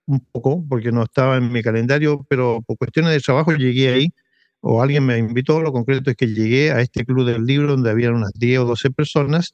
un 0.10 0.22
poco, 0.32 0.66
porque 0.68 0.92
no 0.92 1.04
estaba 1.04 1.38
en 1.38 1.52
mi 1.52 1.62
calendario, 1.64 2.26
pero 2.30 2.62
por 2.66 2.78
cuestiones 2.78 3.14
de 3.14 3.20
trabajo 3.22 3.54
llegué 3.54 3.94
ahí, 3.94 4.14
o 4.62 4.82
alguien 4.82 5.06
me 5.06 5.18
invitó, 5.18 5.62
lo 5.62 5.72
concreto 5.72 6.10
es 6.12 6.18
que 6.18 6.28
llegué 6.28 6.72
a 6.72 6.82
este 6.82 7.06
club 7.06 7.26
del 7.26 7.46
libro 7.46 7.70
donde 7.70 7.92
había 7.92 8.12
unas 8.12 8.32
10 8.34 8.60
o 8.60 8.66
12 8.66 8.92
personas, 8.92 9.54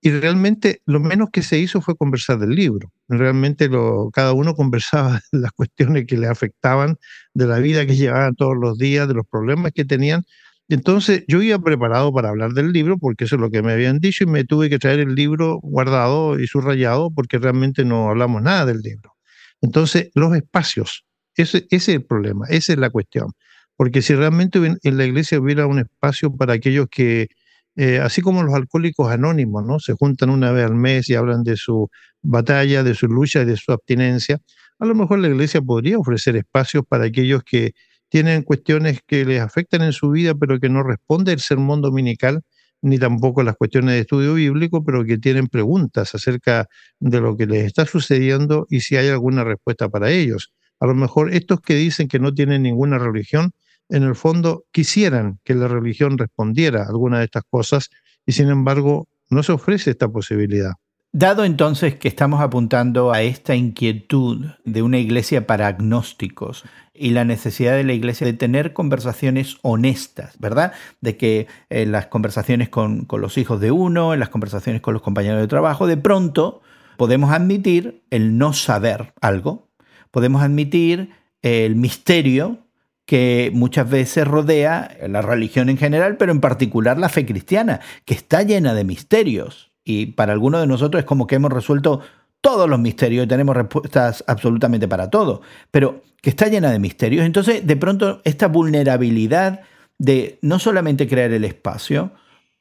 y 0.00 0.10
realmente 0.10 0.82
lo 0.86 1.00
menos 1.00 1.30
que 1.32 1.42
se 1.42 1.58
hizo 1.58 1.80
fue 1.80 1.96
conversar 1.96 2.38
del 2.38 2.50
libro. 2.50 2.92
Realmente 3.08 3.68
cada 4.12 4.32
uno 4.34 4.54
conversaba 4.54 5.20
las 5.32 5.52
cuestiones 5.52 6.06
que 6.06 6.16
le 6.18 6.28
afectaban, 6.28 6.96
de 7.34 7.46
la 7.46 7.58
vida 7.58 7.86
que 7.86 7.96
llevaban 7.96 8.34
todos 8.36 8.56
los 8.60 8.78
días, 8.78 9.08
de 9.08 9.14
los 9.14 9.26
problemas 9.26 9.72
que 9.74 9.84
tenían, 9.84 10.22
entonces 10.68 11.24
yo 11.28 11.42
iba 11.42 11.58
preparado 11.60 12.12
para 12.12 12.28
hablar 12.30 12.52
del 12.52 12.72
libro 12.72 12.98
porque 12.98 13.24
eso 13.24 13.36
es 13.36 13.40
lo 13.40 13.50
que 13.50 13.62
me 13.62 13.72
habían 13.72 14.00
dicho 14.00 14.24
y 14.24 14.26
me 14.26 14.44
tuve 14.44 14.68
que 14.68 14.78
traer 14.78 15.00
el 15.00 15.14
libro 15.14 15.60
guardado 15.62 16.40
y 16.40 16.46
subrayado 16.48 17.10
porque 17.12 17.38
realmente 17.38 17.84
no 17.84 18.08
hablamos 18.10 18.42
nada 18.42 18.66
del 18.66 18.80
libro. 18.80 19.15
Entonces 19.62 20.10
los 20.14 20.34
espacios, 20.36 21.04
ese, 21.36 21.66
es 21.70 21.88
el 21.88 22.04
problema, 22.04 22.46
esa 22.48 22.72
es 22.74 22.78
la 22.78 22.90
cuestión. 22.90 23.32
Porque 23.76 24.02
si 24.02 24.14
realmente 24.14 24.58
en 24.82 24.96
la 24.96 25.04
iglesia 25.04 25.38
hubiera 25.40 25.66
un 25.66 25.80
espacio 25.80 26.34
para 26.34 26.54
aquellos 26.54 26.86
que, 26.90 27.28
eh, 27.76 27.98
así 28.00 28.22
como 28.22 28.42
los 28.42 28.54
alcohólicos 28.54 29.10
anónimos, 29.10 29.64
¿no? 29.66 29.78
Se 29.80 29.92
juntan 29.94 30.30
una 30.30 30.50
vez 30.52 30.64
al 30.66 30.74
mes 30.74 31.08
y 31.10 31.14
hablan 31.14 31.42
de 31.44 31.56
su 31.56 31.88
batalla, 32.22 32.82
de 32.82 32.94
su 32.94 33.06
lucha 33.06 33.42
y 33.42 33.44
de 33.44 33.56
su 33.56 33.72
abstinencia, 33.72 34.38
a 34.78 34.86
lo 34.86 34.94
mejor 34.94 35.18
la 35.18 35.28
iglesia 35.28 35.60
podría 35.62 35.98
ofrecer 35.98 36.36
espacios 36.36 36.84
para 36.88 37.04
aquellos 37.04 37.42
que 37.44 37.72
tienen 38.08 38.42
cuestiones 38.42 39.00
que 39.06 39.24
les 39.24 39.40
afectan 39.40 39.82
en 39.82 39.92
su 39.92 40.10
vida, 40.10 40.34
pero 40.34 40.58
que 40.60 40.68
no 40.68 40.82
responde 40.82 41.32
el 41.32 41.40
sermón 41.40 41.82
dominical, 41.82 42.42
ni 42.86 42.98
tampoco 42.98 43.42
las 43.42 43.56
cuestiones 43.56 43.94
de 43.94 44.00
estudio 44.02 44.34
bíblico, 44.34 44.84
pero 44.84 45.04
que 45.04 45.18
tienen 45.18 45.48
preguntas 45.48 46.14
acerca 46.14 46.68
de 47.00 47.20
lo 47.20 47.36
que 47.36 47.46
les 47.46 47.64
está 47.66 47.84
sucediendo 47.84 48.66
y 48.70 48.80
si 48.80 48.96
hay 48.96 49.08
alguna 49.08 49.42
respuesta 49.42 49.88
para 49.88 50.10
ellos. 50.10 50.52
A 50.78 50.86
lo 50.86 50.94
mejor 50.94 51.34
estos 51.34 51.60
que 51.60 51.74
dicen 51.74 52.06
que 52.06 52.20
no 52.20 52.32
tienen 52.32 52.62
ninguna 52.62 52.98
religión, 52.98 53.50
en 53.88 54.04
el 54.04 54.14
fondo 54.14 54.64
quisieran 54.70 55.40
que 55.42 55.54
la 55.54 55.66
religión 55.66 56.16
respondiera 56.16 56.84
a 56.84 56.88
alguna 56.88 57.18
de 57.18 57.24
estas 57.24 57.42
cosas 57.50 57.90
y 58.24 58.32
sin 58.32 58.50
embargo 58.50 59.08
no 59.30 59.42
se 59.42 59.50
ofrece 59.50 59.90
esta 59.90 60.08
posibilidad. 60.08 60.72
Dado 61.18 61.46
entonces 61.46 61.94
que 61.94 62.08
estamos 62.08 62.42
apuntando 62.42 63.10
a 63.10 63.22
esta 63.22 63.54
inquietud 63.54 64.48
de 64.66 64.82
una 64.82 64.98
iglesia 64.98 65.46
para 65.46 65.66
agnósticos 65.66 66.62
y 66.92 67.08
la 67.08 67.24
necesidad 67.24 67.74
de 67.74 67.84
la 67.84 67.94
iglesia 67.94 68.26
de 68.26 68.34
tener 68.34 68.74
conversaciones 68.74 69.56
honestas, 69.62 70.38
¿verdad? 70.38 70.74
De 71.00 71.16
que 71.16 71.46
en 71.70 71.90
las 71.90 72.08
conversaciones 72.08 72.68
con, 72.68 73.06
con 73.06 73.22
los 73.22 73.38
hijos 73.38 73.62
de 73.62 73.70
uno, 73.70 74.12
en 74.12 74.20
las 74.20 74.28
conversaciones 74.28 74.82
con 74.82 74.92
los 74.92 75.02
compañeros 75.02 75.40
de 75.40 75.48
trabajo, 75.48 75.86
de 75.86 75.96
pronto 75.96 76.60
podemos 76.98 77.30
admitir 77.30 78.02
el 78.10 78.36
no 78.36 78.52
saber 78.52 79.14
algo, 79.22 79.70
podemos 80.10 80.42
admitir 80.42 81.12
el 81.40 81.76
misterio 81.76 82.58
que 83.06 83.50
muchas 83.54 83.88
veces 83.88 84.28
rodea 84.28 84.94
la 85.08 85.22
religión 85.22 85.70
en 85.70 85.78
general, 85.78 86.18
pero 86.18 86.32
en 86.32 86.42
particular 86.42 86.98
la 86.98 87.08
fe 87.08 87.24
cristiana, 87.24 87.80
que 88.04 88.12
está 88.12 88.42
llena 88.42 88.74
de 88.74 88.84
misterios 88.84 89.72
y 89.86 90.06
para 90.06 90.32
algunos 90.32 90.60
de 90.60 90.66
nosotros 90.66 90.98
es 90.98 91.06
como 91.06 91.28
que 91.28 91.36
hemos 91.36 91.52
resuelto 91.52 92.00
todos 92.40 92.68
los 92.68 92.78
misterios 92.80 93.24
y 93.24 93.28
tenemos 93.28 93.56
respuestas 93.56 94.24
absolutamente 94.26 94.88
para 94.88 95.08
todo, 95.08 95.42
pero 95.70 96.02
que 96.20 96.30
está 96.30 96.48
llena 96.48 96.72
de 96.72 96.80
misterios. 96.80 97.24
Entonces, 97.24 97.64
de 97.64 97.76
pronto, 97.76 98.20
esta 98.24 98.48
vulnerabilidad 98.48 99.60
de 99.96 100.38
no 100.42 100.58
solamente 100.58 101.06
crear 101.06 101.30
el 101.30 101.44
espacio, 101.44 102.10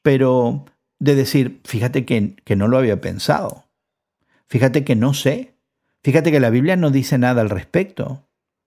pero 0.03 0.65
de 0.99 1.15
decir, 1.15 1.61
fíjate 1.65 2.05
que, 2.05 2.35
que 2.45 2.55
no 2.55 2.67
lo 2.67 2.77
había 2.77 3.01
pensado, 3.01 3.65
fíjate 4.47 4.83
que 4.83 4.95
no 4.95 5.15
sé, 5.15 5.55
fíjate 6.03 6.31
que 6.31 6.39
la 6.39 6.51
Biblia 6.51 6.75
no 6.75 6.91
dice 6.91 7.17
nada 7.17 7.41
al 7.41 7.49
respecto, 7.49 8.23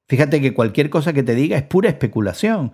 fíjate 0.08 0.40
que 0.40 0.52
cualquier 0.52 0.90
cosa 0.90 1.12
que 1.12 1.22
te 1.22 1.36
diga 1.36 1.56
es 1.56 1.62
pura 1.62 1.88
especulación, 1.88 2.72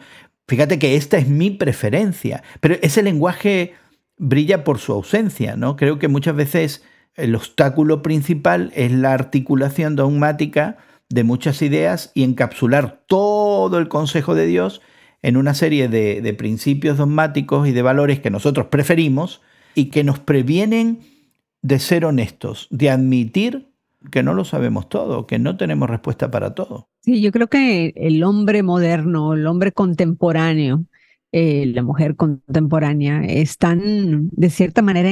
fíjate 0.48 0.78
que 0.78 0.96
esta 0.96 1.18
es 1.18 1.28
mi 1.28 1.50
preferencia, 1.50 2.42
pero 2.60 2.76
ese 2.80 3.02
lenguaje 3.02 3.74
brilla 4.16 4.64
por 4.64 4.78
su 4.78 4.92
ausencia, 4.92 5.56
¿no? 5.56 5.76
Creo 5.76 5.98
que 5.98 6.08
muchas 6.08 6.36
veces 6.36 6.84
el 7.14 7.34
obstáculo 7.34 8.02
principal 8.02 8.72
es 8.74 8.92
la 8.92 9.12
articulación 9.12 9.96
dogmática 9.96 10.78
de 11.08 11.24
muchas 11.24 11.62
ideas 11.62 12.10
y 12.14 12.24
encapsular 12.24 13.04
todo 13.06 13.78
el 13.78 13.88
consejo 13.88 14.34
de 14.34 14.46
Dios 14.46 14.80
en 15.22 15.36
una 15.36 15.54
serie 15.54 15.88
de, 15.88 16.20
de 16.20 16.34
principios 16.34 16.98
dogmáticos 16.98 17.68
y 17.68 17.72
de 17.72 17.82
valores 17.82 18.20
que 18.20 18.30
nosotros 18.30 18.66
preferimos 18.66 19.40
y 19.74 19.86
que 19.86 20.04
nos 20.04 20.18
previenen 20.18 21.00
de 21.62 21.78
ser 21.78 22.04
honestos, 22.04 22.68
de 22.70 22.90
admitir 22.90 23.68
que 24.10 24.22
no 24.22 24.34
lo 24.34 24.44
sabemos 24.44 24.88
todo, 24.88 25.26
que 25.26 25.38
no 25.38 25.56
tenemos 25.56 25.88
respuesta 25.88 26.30
para 26.30 26.54
todo. 26.54 26.88
Sí, 27.00 27.20
yo 27.20 27.32
creo 27.32 27.48
que 27.48 27.92
el 27.96 28.22
hombre 28.22 28.62
moderno, 28.62 29.34
el 29.34 29.46
hombre 29.46 29.72
contemporáneo, 29.72 30.84
eh, 31.36 31.66
la 31.66 31.82
mujer 31.82 32.14
contemporánea 32.14 33.24
están 33.24 34.28
de 34.30 34.50
cierta 34.50 34.82
manera 34.82 35.10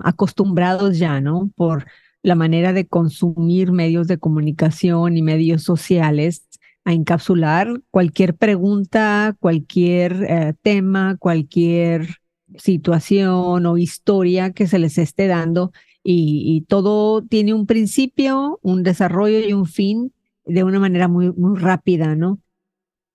acostumbrados 0.00 0.98
ya, 0.98 1.22
¿no? 1.22 1.50
Por 1.56 1.86
la 2.22 2.34
manera 2.34 2.74
de 2.74 2.86
consumir 2.86 3.72
medios 3.72 4.08
de 4.08 4.18
comunicación 4.18 5.16
y 5.16 5.22
medios 5.22 5.62
sociales 5.62 6.46
a 6.84 6.92
encapsular 6.92 7.80
cualquier 7.90 8.36
pregunta, 8.36 9.34
cualquier 9.40 10.26
eh, 10.28 10.52
tema, 10.60 11.16
cualquier 11.18 12.16
situación 12.58 13.64
o 13.64 13.78
historia 13.78 14.52
que 14.52 14.66
se 14.66 14.78
les 14.78 14.98
esté 14.98 15.28
dando 15.28 15.72
y, 16.04 16.66
todo 16.68 17.22
tiene 17.22 17.54
un 17.54 17.64
principio, 17.64 18.58
un 18.60 18.82
desarrollo 18.82 19.38
y 19.40 19.54
un 19.54 19.64
fin 19.64 20.12
de 20.44 20.62
una 20.62 20.78
manera 20.78 21.08
muy, 21.08 21.32
muy 21.32 21.58
rápida, 21.58 22.14
¿no? 22.16 22.38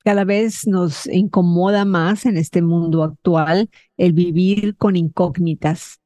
Cada 0.03 0.23
vez 0.23 0.67
nos 0.67 1.07
incomoda 1.07 1.85
más 1.85 2.25
en 2.25 2.37
este 2.37 2.61
mundo 2.61 3.03
actual 3.03 3.69
el 3.97 4.13
vivir 4.13 4.75
con 4.75 4.95
incógnitas. 4.95 5.99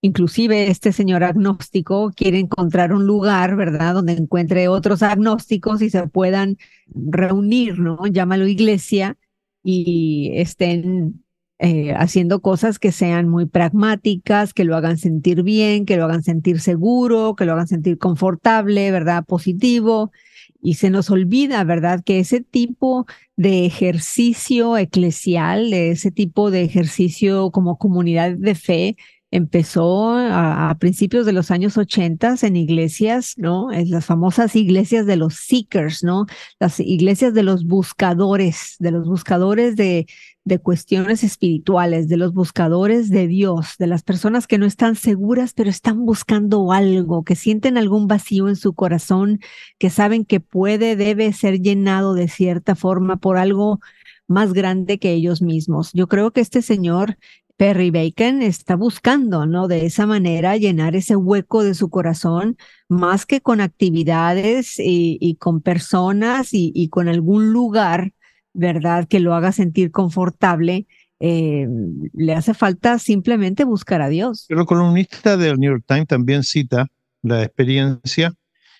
Inclusive 0.00 0.70
este 0.70 0.92
señor 0.92 1.24
agnóstico 1.24 2.12
quiere 2.14 2.38
encontrar 2.38 2.92
un 2.92 3.06
lugar, 3.06 3.56
¿verdad?, 3.56 3.94
donde 3.94 4.12
encuentre 4.12 4.68
otros 4.68 5.02
agnósticos 5.02 5.82
y 5.82 5.90
se 5.90 6.06
puedan 6.06 6.56
reunir, 6.86 7.80
¿no? 7.80 8.06
Llámalo 8.06 8.46
iglesia 8.46 9.16
y 9.64 10.30
estén 10.34 11.24
eh, 11.58 11.92
haciendo 11.94 12.40
cosas 12.40 12.78
que 12.78 12.92
sean 12.92 13.28
muy 13.28 13.46
pragmáticas, 13.46 14.54
que 14.54 14.62
lo 14.62 14.76
hagan 14.76 14.98
sentir 14.98 15.42
bien, 15.42 15.86
que 15.86 15.96
lo 15.96 16.04
hagan 16.04 16.22
sentir 16.22 16.60
seguro, 16.60 17.34
que 17.34 17.44
lo 17.44 17.54
hagan 17.54 17.66
sentir 17.66 17.98
confortable, 17.98 18.92
¿verdad? 18.92 19.24
Positivo 19.24 20.12
y 20.60 20.74
se 20.74 20.90
nos 20.90 21.10
olvida, 21.10 21.62
¿verdad?, 21.64 22.02
que 22.04 22.18
ese 22.18 22.40
tipo 22.40 23.06
de 23.36 23.64
ejercicio 23.66 24.76
eclesial, 24.76 25.70
de 25.70 25.90
ese 25.92 26.10
tipo 26.10 26.50
de 26.50 26.62
ejercicio 26.62 27.50
como 27.50 27.78
comunidad 27.78 28.32
de 28.36 28.54
fe, 28.54 28.96
empezó 29.30 30.16
a, 30.16 30.74
principios 30.80 31.26
de 31.26 31.32
los 31.32 31.50
años 31.50 31.76
80 31.76 32.36
en 32.42 32.56
iglesias, 32.56 33.34
¿no? 33.36 33.72
En 33.72 33.90
las 33.90 34.06
famosas 34.06 34.56
iglesias 34.56 35.06
de 35.06 35.16
los 35.16 35.34
seekers, 35.34 36.02
¿no? 36.02 36.26
Las 36.58 36.80
iglesias 36.80 37.34
de 37.34 37.42
los 37.42 37.64
buscadores, 37.64 38.76
de 38.78 38.90
los 38.90 39.06
buscadores 39.06 39.76
de, 39.76 40.06
de 40.44 40.58
cuestiones 40.58 41.24
espirituales, 41.24 42.08
de 42.08 42.16
los 42.16 42.32
buscadores 42.32 43.10
de 43.10 43.26
Dios, 43.26 43.74
de 43.78 43.86
las 43.86 44.02
personas 44.02 44.46
que 44.46 44.58
no 44.58 44.66
están 44.66 44.96
seguras, 44.96 45.52
pero 45.52 45.68
están 45.68 46.06
buscando 46.06 46.72
algo, 46.72 47.22
que 47.22 47.36
sienten 47.36 47.76
algún 47.76 48.06
vacío 48.06 48.48
en 48.48 48.56
su 48.56 48.72
corazón, 48.72 49.40
que 49.78 49.90
saben 49.90 50.24
que 50.24 50.40
puede, 50.40 50.96
debe 50.96 51.32
ser 51.34 51.60
llenado 51.60 52.14
de 52.14 52.28
cierta 52.28 52.74
forma 52.74 53.18
por 53.18 53.36
algo 53.36 53.80
más 54.26 54.52
grande 54.52 54.98
que 54.98 55.12
ellos 55.12 55.42
mismos. 55.42 55.90
Yo 55.92 56.06
creo 56.06 56.30
que 56.30 56.40
este 56.40 56.62
señor 56.62 57.18
Perry 57.58 57.90
Bacon 57.90 58.40
está 58.40 58.76
buscando, 58.76 59.44
¿no? 59.44 59.66
De 59.66 59.84
esa 59.84 60.06
manera 60.06 60.56
llenar 60.56 60.94
ese 60.94 61.16
hueco 61.16 61.64
de 61.64 61.74
su 61.74 61.90
corazón, 61.90 62.56
más 62.88 63.26
que 63.26 63.40
con 63.40 63.60
actividades 63.60 64.76
y, 64.78 65.34
con 65.40 65.60
personas 65.60 66.50
y, 66.52 66.88
con 66.88 67.08
algún 67.08 67.52
lugar, 67.52 68.12
¿verdad? 68.54 69.08
Que 69.08 69.18
lo 69.18 69.34
haga 69.34 69.50
sentir 69.50 69.90
confortable. 69.90 70.86
Eh, 71.18 71.66
le 72.12 72.32
hace 72.32 72.54
falta 72.54 73.00
simplemente 73.00 73.64
buscar 73.64 74.02
a 74.02 74.08
Dios. 74.08 74.46
El 74.48 74.64
columnista 74.64 75.36
del 75.36 75.58
New 75.58 75.72
York 75.72 75.84
Times 75.84 76.06
también 76.06 76.44
cita 76.44 76.86
la 77.22 77.42
experiencia 77.42 78.34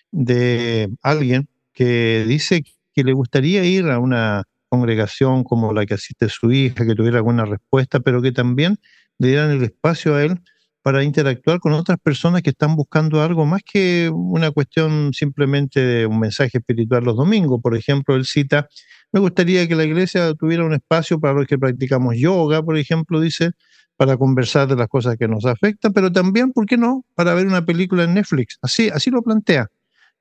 de 0.09 0.89
alguien 1.01 1.49
que 1.73 2.23
dice 2.25 2.63
que 2.93 3.03
le 3.03 3.11
gustaría 3.11 3.65
ir 3.65 3.89
a 3.89 3.99
una 3.99 4.43
congregación 4.69 5.43
como 5.43 5.73
la 5.73 5.85
que 5.85 5.95
asiste 5.95 6.29
su 6.29 6.51
hija, 6.51 6.85
que 6.85 6.95
tuviera 6.95 7.17
alguna 7.17 7.45
respuesta, 7.45 7.99
pero 7.99 8.21
que 8.21 8.31
también 8.31 8.77
le 9.17 9.29
dieran 9.29 9.51
el 9.51 9.63
espacio 9.63 10.15
a 10.15 10.23
él 10.23 10.39
para 10.81 11.03
interactuar 11.03 11.59
con 11.59 11.73
otras 11.73 11.97
personas 11.99 12.41
que 12.41 12.51
están 12.51 12.75
buscando 12.75 13.21
algo 13.21 13.45
más 13.45 13.61
que 13.63 14.09
una 14.13 14.51
cuestión 14.51 15.11
simplemente 15.13 15.81
de 15.81 16.05
un 16.05 16.19
mensaje 16.19 16.59
espiritual 16.59 17.03
los 17.03 17.17
domingos. 17.17 17.59
Por 17.61 17.75
ejemplo, 17.75 18.15
él 18.15 18.25
cita, 18.25 18.67
me 19.11 19.19
gustaría 19.19 19.67
que 19.67 19.75
la 19.75 19.83
iglesia 19.83 20.33
tuviera 20.35 20.63
un 20.63 20.73
espacio 20.73 21.19
para 21.19 21.33
los 21.33 21.47
que 21.47 21.57
practicamos 21.57 22.15
yoga, 22.17 22.63
por 22.63 22.77
ejemplo, 22.77 23.19
dice, 23.19 23.51
para 23.97 24.15
conversar 24.15 24.69
de 24.69 24.77
las 24.77 24.87
cosas 24.87 25.17
que 25.17 25.27
nos 25.27 25.45
afectan, 25.45 25.91
pero 25.91 26.11
también, 26.11 26.53
¿por 26.53 26.65
qué 26.65 26.77
no?, 26.77 27.03
para 27.15 27.33
ver 27.33 27.45
una 27.47 27.65
película 27.65 28.05
en 28.05 28.13
Netflix. 28.13 28.57
Así, 28.61 28.89
así 28.89 29.09
lo 29.11 29.21
plantea. 29.21 29.67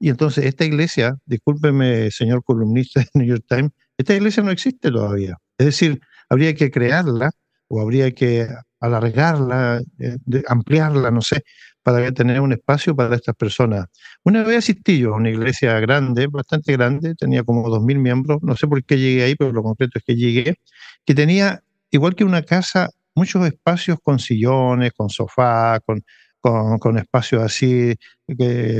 Y 0.01 0.09
entonces 0.11 0.45
esta 0.47 0.65
iglesia, 0.65 1.17
discúlpeme, 1.27 2.11
señor 2.11 2.43
columnista 2.45 3.01
de 3.01 3.09
New 3.15 3.27
York 3.29 3.45
Times, 3.49 3.71
esta 3.99 4.15
iglesia 4.15 4.43
no 4.43 4.51
existe 4.53 4.91
todavía. 4.91 5.37
Es 5.59 5.67
decir, 5.67 6.01
habría 6.31 6.55
que 6.55 6.71
crearla 6.71 7.31
o 7.69 7.81
habría 7.83 8.13
que 8.13 8.49
alargarla, 8.81 9.81
eh, 9.99 10.17
ampliarla, 10.49 11.11
no 11.11 11.21
sé, 11.21 11.43
para 11.83 12.13
tener 12.13 12.41
un 12.41 12.53
espacio 12.53 12.95
para 12.97 13.17
estas 13.17 13.35
personas. 13.35 13.87
Una 14.25 14.45
vez 14.45 14.59
asistí 14.59 14.99
yo 15.01 15.15
a 15.15 15.17
una 15.17 15.31
iglesia 15.31 15.79
grande, 15.81 16.29
bastante 16.29 16.73
grande, 16.73 17.15
tenía 17.17 17.43
como 17.45 17.69
dos 17.69 17.83
mil 17.83 17.99
miembros, 17.99 18.39
no 18.43 18.57
sé 18.57 18.67
por 18.69 18.85
qué 18.85 18.99
llegué 18.99 19.25
ahí, 19.25 19.35
pero 19.35 19.53
lo 19.53 19.63
concreto 19.63 19.99
es 19.99 20.05
que 20.05 20.17
llegué, 20.17 20.57
que 21.05 21.15
tenía, 21.15 21.63
igual 21.91 22.15
que 22.15 22.25
una 22.25 22.43
casa, 22.43 22.91
muchos 23.15 23.47
espacios 23.47 23.99
con 24.03 24.19
sillones, 24.21 24.93
con 24.93 25.09
sofá, 25.11 25.81
con, 25.85 26.03
con, 26.41 26.99
espacios 26.99 27.43
así, 27.43 27.95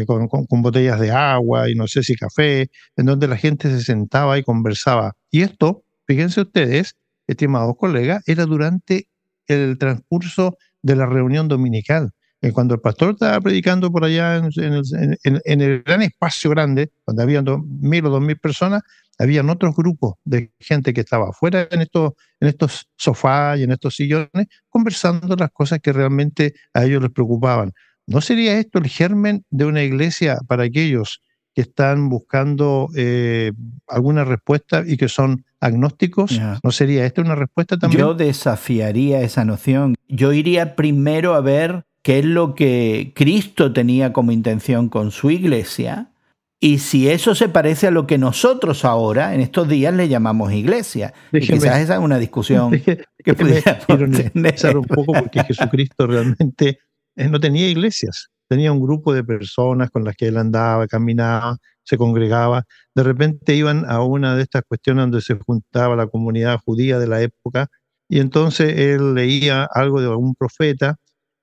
con, 0.07 0.63
botellas 0.63 1.01
de 1.01 1.11
agua 1.11 1.69
y 1.71 1.75
no 1.75 1.87
sé 1.87 2.03
si 2.03 2.15
café, 2.15 2.71
en 2.97 3.07
donde 3.07 3.29
la 3.29 3.37
gente 3.37 3.71
se 3.71 3.83
sentaba 3.83 4.39
y 4.39 4.43
conversaba. 4.43 5.15
Y 5.31 5.43
esto, 5.43 5.85
fíjense 6.07 6.43
ustedes, 6.43 6.95
estimados 7.27 7.77
colegas, 7.77 8.23
era 8.27 8.45
durante 8.47 9.09
el 9.47 9.79
transcurso 9.79 10.57
de 10.83 10.97
la 10.97 11.07
reunión 11.07 11.49
dominical. 11.49 12.13
Eh, 12.41 12.53
cuando 12.53 12.75
el 12.75 12.81
pastor 12.81 13.11
estaba 13.11 13.41
predicando 13.41 13.91
por 13.91 14.05
allá 14.05 14.37
en, 14.37 15.61
el, 15.61 15.83
gran 15.83 16.03
espacio 16.03 16.51
grande, 16.51 16.93
donde 17.07 17.23
había 17.23 17.43
mil 17.43 18.07
o 18.07 18.11
dos 18.11 18.21
mil 18.21 18.39
personas, 18.39 18.83
habían 19.19 19.51
otros 19.51 19.75
grupos 19.75 20.15
de 20.25 20.53
gente 20.61 20.95
que 20.95 21.01
estaba 21.01 21.31
afuera 21.31 21.67
en 21.71 21.81
estos, 21.81 22.13
en 22.39 22.49
estos 22.49 22.87
sofás 22.97 23.59
y 23.59 23.65
en 23.65 23.73
estos 23.73 23.97
sillones, 23.97 24.47
conversando 24.69 25.35
las 25.35 25.51
cosas 25.51 25.81
que 25.81 25.93
realmente 25.93 26.55
a 26.73 26.85
ellos 26.85 27.03
les 27.03 27.11
preocupaban. 27.11 27.73
¿No 28.07 28.21
sería 28.21 28.57
esto 28.59 28.79
el 28.79 28.87
germen 28.87 29.45
de 29.51 29.65
una 29.65 29.83
iglesia 29.83 30.39
para 30.47 30.63
aquellos 30.63 31.21
que 31.55 31.63
están 31.63 32.09
buscando 32.09 32.89
eh, 32.97 33.51
alguna 33.89 34.25
respuesta 34.25 34.85
y 34.87 34.97
que 34.97 35.09
son 35.09 35.45
agnósticos? 35.59 36.41
¿No 36.63 36.71
sería 36.71 37.05
esto 37.05 37.21
una 37.21 37.35
respuesta 37.35 37.77
también? 37.77 38.01
Yo 38.01 38.15
desafiaría 38.15 39.23
esa 39.23 39.45
noción. 39.45 39.97
Yo 40.07 40.33
iría 40.33 40.77
primero 40.77 41.35
a 41.35 41.41
ver 41.41 41.88
qué 42.09 42.21
es 42.21 42.25
lo 42.25 42.55
que 42.55 43.13
Cristo 43.15 43.75
tenía 43.75 44.15
como 44.15 44.33
intención 44.33 44.89
con 44.89 45.11
su 45.11 45.31
iglesia 45.31 46.11
y 46.59 46.79
si 46.79 47.07
eso 47.07 47.35
se 47.35 47.51
parece 47.51 47.89
a 47.89 47.91
lo 47.91 48.07
que 48.07 48.17
nosotros 48.17 48.87
ahora, 48.87 49.35
en 49.35 49.43
estos 49.43 49.69
días, 49.69 49.93
le 49.93 50.09
llamamos 50.09 50.51
iglesia. 50.55 51.13
y 51.33 51.41
quizás 51.41 51.81
esa 51.81 51.97
es 51.97 52.01
una 52.01 52.19
discusión 52.19 52.71
que 53.25 53.35
pudiéramos 53.35 53.87
un 54.75 54.85
poco 54.87 55.13
porque 55.13 55.45
Jesucristo 55.45 56.07
realmente 56.07 56.79
eh, 57.15 57.29
no 57.29 57.39
tenía 57.41 57.69
iglesias. 57.69 58.29
Tenía 58.49 58.73
un 58.73 58.81
grupo 58.81 59.13
de 59.13 59.23
personas 59.23 59.91
con 59.91 60.03
las 60.03 60.17
que 60.17 60.29
él 60.29 60.39
andaba, 60.39 60.87
caminaba, 60.87 61.59
se 61.85 61.99
congregaba. 61.99 62.65
De 62.95 63.03
repente 63.03 63.55
iban 63.55 63.85
a 63.87 64.03
una 64.03 64.35
de 64.35 64.45
estas 64.45 64.63
cuestiones 64.67 65.03
donde 65.03 65.21
se 65.21 65.35
juntaba 65.35 65.95
la 65.95 66.07
comunidad 66.07 66.59
judía 66.65 66.99
de 66.99 67.07
la 67.07 67.21
época 67.21 67.67
y 68.09 68.21
entonces 68.21 68.79
él 68.79 69.15
leía 69.15 69.69
algo 69.71 70.01
de 70.01 70.07
algún 70.07 70.35
profeta 70.35 70.97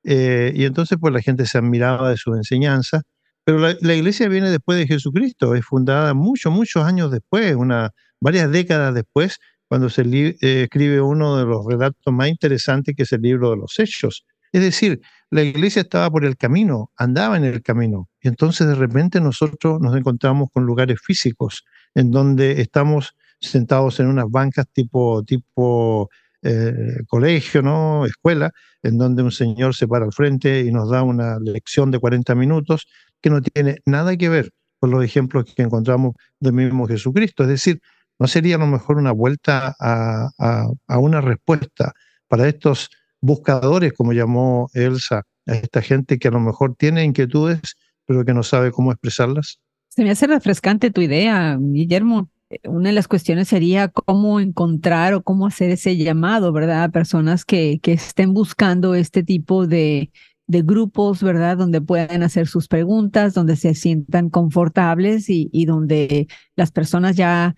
eh, 0.06 0.54
y 0.56 0.66
entonces 0.66 0.98
pues 1.02 1.14
la 1.14 1.22
gente 1.22 1.46
se 1.46 1.58
admiraba 1.58 2.10
de 2.10 2.18
sus 2.18 2.38
enseñanzas 2.38 3.02
pero 3.46 3.60
la, 3.60 3.94
iglesia 3.94 4.28
viene 4.28 4.50
después 4.50 4.80
de 4.80 4.88
Jesucristo, 4.88 5.54
es 5.54 5.64
fundada 5.64 6.16
muchos, 6.16 6.52
muchos 6.52 6.84
años 6.84 7.12
después, 7.12 7.56
una, 7.56 7.92
varias 8.20 8.52
décadas 8.52 8.96
después, 8.96 9.38
cuando 9.68 9.90
se 9.90 10.02
eh, 10.02 10.36
escribe 10.64 11.00
uno 11.00 11.38
de 11.38 11.46
los 11.46 11.64
relatos 11.64 12.12
más 12.12 12.28
interesantes 12.28 12.96
que 12.96 13.04
es 13.04 13.14
el 13.14 13.22
libro 13.22 13.52
de 13.52 13.58
los 13.58 13.78
Hechos. 13.78 14.26
Es 14.52 14.62
decir, 14.62 15.00
la 15.30 15.44
iglesia 15.44 15.84
estaba 15.84 16.10
por 16.10 16.26
el 16.26 16.38
camino, 16.38 16.92
andaba 16.98 17.38
en 17.38 17.44
el 17.44 17.62
camino, 17.62 18.10
y 18.20 18.30
entonces 18.30 18.68
de 18.68 18.74
repente 18.74 19.22
nosotros 19.22 19.80
nos 19.80 19.96
encontramos 19.96 20.50
con 20.52 20.66
lugares 20.66 21.00
físicos 21.00 21.66
en 21.94 22.10
donde 22.10 22.62
estamos 22.62 23.14
sentados 23.40 24.00
en 24.00 24.08
unas 24.08 24.26
bancas 24.32 24.66
tipo, 24.74 25.22
tipo 25.24 26.10
eh, 26.48 27.00
colegio, 27.08 27.64
¿no? 27.64 28.06
escuela, 28.06 28.52
en 28.84 29.00
donde 29.00 29.24
un 29.24 29.32
señor 29.32 29.74
se 29.74 29.88
para 29.88 30.06
al 30.06 30.14
frente 30.14 30.60
y 30.60 30.72
nos 30.72 30.92
da 30.92 31.02
una 31.02 31.40
lección 31.40 31.90
de 31.90 31.98
40 31.98 32.36
minutos 32.36 32.86
que 33.20 33.32
no 33.32 33.42
tiene 33.42 33.78
nada 33.86 34.16
que 34.16 34.30
ver 34.30 34.52
con 34.80 34.92
los 34.92 35.04
ejemplos 35.04 35.46
que 35.56 35.64
encontramos 35.64 36.14
del 36.40 36.54
mismo 36.54 36.88
Jesucristo. 36.88 37.42
Es 37.42 37.50
decir, 37.50 37.82
¿no 38.20 38.28
sería 38.28 38.58
a 38.58 38.60
lo 38.60 38.68
mejor 38.68 38.98
una 38.98 39.12
vuelta 39.12 39.76
a, 39.80 40.68
una 41.00 41.20
respuesta 41.20 41.94
para 42.28 42.48
estos 42.48 42.92
buscadores, 43.22 43.94
como 43.94 44.14
llamó 44.14 44.70
Elsa, 44.76 45.24
a 45.48 45.54
esta 45.56 45.82
gente 45.82 46.20
que 46.20 46.28
a 46.28 46.32
lo 46.32 46.40
mejor 46.40 46.76
tiene 46.76 47.04
inquietudes, 47.04 47.76
pero 48.06 48.24
que 48.24 48.36
no 48.36 48.44
sabe 48.44 48.72
cómo 48.72 48.92
expresarlas? 48.92 49.60
Se 49.90 50.04
me 50.04 50.12
hace 50.12 50.28
refrescante 50.28 50.92
tu 50.92 51.02
idea, 51.02 51.58
Guillermo. 51.60 52.30
Una 52.64 52.90
de 52.90 52.94
las 52.96 53.08
cuestiones 53.08 53.48
sería 53.48 53.88
cómo 53.88 54.40
encontrar 54.40 55.14
o 55.14 55.24
cómo 55.24 55.48
hacer 55.48 55.72
ese 55.72 55.98
llamado, 55.98 56.52
¿verdad? 56.52 56.84
A 56.84 56.90
personas 56.90 57.44
que, 57.44 57.80
que 57.82 57.94
estén 57.94 58.34
buscando 58.34 58.94
este 58.94 59.24
tipo 59.24 59.66
de, 59.66 60.12
de 60.48 60.62
grupos, 60.62 61.24
¿verdad? 61.24 61.58
Donde 61.58 61.82
pueden 61.82 62.24
hacer 62.24 62.48
sus 62.48 62.68
preguntas, 62.68 63.34
donde 63.34 63.56
se 63.56 63.74
sientan 63.74 64.30
confortables 64.30 65.30
y, 65.30 65.50
y 65.52 65.66
donde 65.66 66.28
las 66.56 66.72
personas 66.72 67.16
ya, 67.16 67.56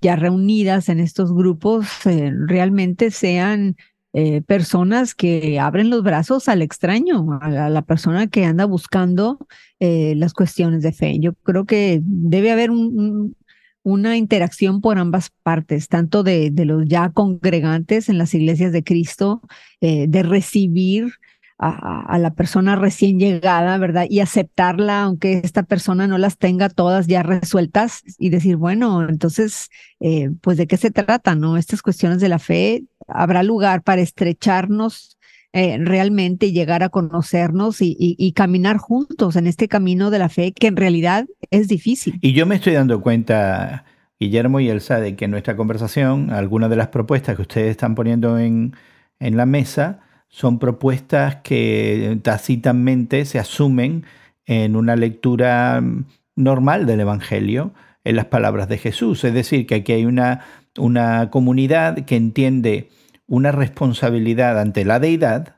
ya 0.00 0.16
reunidas 0.16 0.88
en 0.88 1.00
estos 1.00 1.32
grupos 1.32 1.86
eh, 2.06 2.32
realmente 2.46 3.10
sean 3.10 3.76
eh, 4.12 4.40
personas 4.42 5.14
que 5.14 5.58
abren 5.60 5.90
los 5.90 6.02
brazos 6.02 6.48
al 6.48 6.62
extraño, 6.62 7.38
a 7.40 7.68
la, 7.68 7.82
persona 7.82 8.28
que 8.28 8.44
anda 8.44 8.64
buscando 8.64 9.46
eh, 9.78 10.14
las 10.16 10.32
cuestiones 10.32 10.82
de 10.82 10.92
fe. 10.92 11.18
Yo 11.20 11.34
creo 11.34 11.66
que 11.66 12.00
debe 12.02 12.50
haber 12.50 12.70
una 13.86 14.16
interacción 14.16 14.80
por 14.80 14.98
ambas 14.98 15.30
partes, 15.44 15.86
tanto 15.86 16.24
de, 16.24 16.50
los 16.64 16.86
ya 16.86 17.10
congregantes 17.10 18.08
en 18.08 18.18
las 18.18 18.34
iglesias 18.34 18.72
de 18.72 18.82
Cristo, 18.82 19.42
de 19.80 20.22
recibir 20.24 21.12
a, 21.58 22.18
la 22.18 22.34
persona 22.34 22.76
recién 22.76 23.18
llegada, 23.18 23.78
¿verdad? 23.78 24.06
Y 24.08 24.20
aceptarla, 24.20 25.02
aunque 25.02 25.40
esta 25.42 25.62
persona 25.62 26.06
no 26.06 26.18
las 26.18 26.36
tenga 26.36 26.68
todas 26.68 27.06
ya 27.06 27.22
resueltas 27.22 28.02
y 28.18 28.28
decir, 28.28 28.56
bueno, 28.56 29.08
entonces, 29.08 29.70
eh, 30.00 30.30
pues 30.42 30.58
de 30.58 30.66
qué 30.66 30.76
se 30.76 30.90
trata, 30.90 31.34
¿no? 31.34 31.56
Estas 31.56 31.82
cuestiones 31.82 32.20
de 32.20 32.28
la 32.28 32.38
fe, 32.38 32.84
habrá 33.08 33.42
lugar 33.42 33.82
para 33.82 34.02
estrecharnos 34.02 35.15
eh, 35.52 35.78
realmente 35.80 36.52
llegar 36.52 36.82
a 36.82 36.90
conocernos 36.90 37.78
y, 37.80 38.32
caminar 38.34 38.76
juntos 38.76 39.36
en 39.36 39.46
este 39.46 39.68
camino 39.68 40.10
de 40.10 40.18
la 40.18 40.28
fe 40.28 40.52
que 40.52 40.66
en 40.66 40.76
realidad 40.76 41.26
es 41.50 41.68
difícil. 41.68 42.18
Y 42.20 42.34
yo 42.34 42.44
me 42.44 42.56
estoy 42.56 42.74
dando 42.74 43.00
cuenta, 43.00 43.84
Guillermo 44.20 44.60
y 44.60 44.68
Elsa, 44.68 45.00
de 45.00 45.16
que 45.16 45.24
en 45.24 45.30
nuestra 45.30 45.56
conversación, 45.56 46.30
algunas 46.30 46.68
de 46.68 46.76
las 46.76 46.88
propuestas 46.88 47.36
que 47.36 47.42
ustedes 47.42 47.70
están 47.70 47.94
poniendo 47.94 48.38
en, 48.38 48.74
la 49.18 49.46
mesa, 49.46 50.00
son 50.28 50.58
propuestas 50.58 51.36
que 51.36 52.18
tácitamente 52.22 53.24
se 53.24 53.38
asumen 53.38 54.04
en 54.44 54.76
una 54.76 54.94
lectura 54.94 55.82
normal 56.34 56.84
del 56.84 57.00
Evangelio, 57.00 57.72
en 58.04 58.16
las 58.16 58.26
palabras 58.26 58.68
de 58.68 58.76
Jesús. 58.76 59.24
Es 59.24 59.32
decir, 59.32 59.66
que 59.66 59.76
aquí 59.76 59.92
hay 59.92 60.04
una 60.04 61.30
comunidad 61.30 62.04
que 62.04 62.16
entiende 62.16 62.90
una 63.26 63.52
responsabilidad 63.52 64.58
ante 64.58 64.84
la 64.84 65.00
deidad, 65.00 65.56